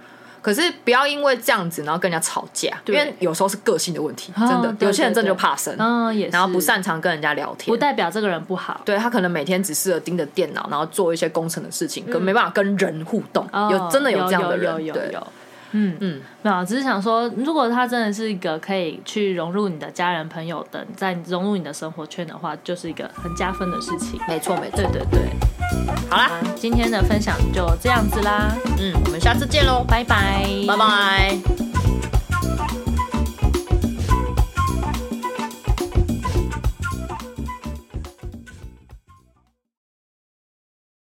[0.41, 4.75] 可是不要因为这样子，然后跟人家吵架，因为有时候是个性的问题，真的。
[4.79, 8.81] 有些人真的就怕生，嗯，也是，然后不擅长跟人家聊天，不代表这个人不好。
[8.83, 13.47] 对，他可能每天只适合盯着电脑，然后做一些工程的事情，跟没办法跟人互动。
[13.69, 15.27] 有真的有这样的人，有有有。
[15.71, 24.19] 嗯嗯，没有，只是想说，如果他真的是一个可以去融入你的家人朋友的，在融入你的生活圈的话，就是一个很加分的事情。
[24.27, 25.21] 没错没错，对对对。
[26.09, 28.53] 好啦，今天的分享就这样子啦。
[28.79, 32.20] 嗯，我们下次见喽，拜拜，拜拜。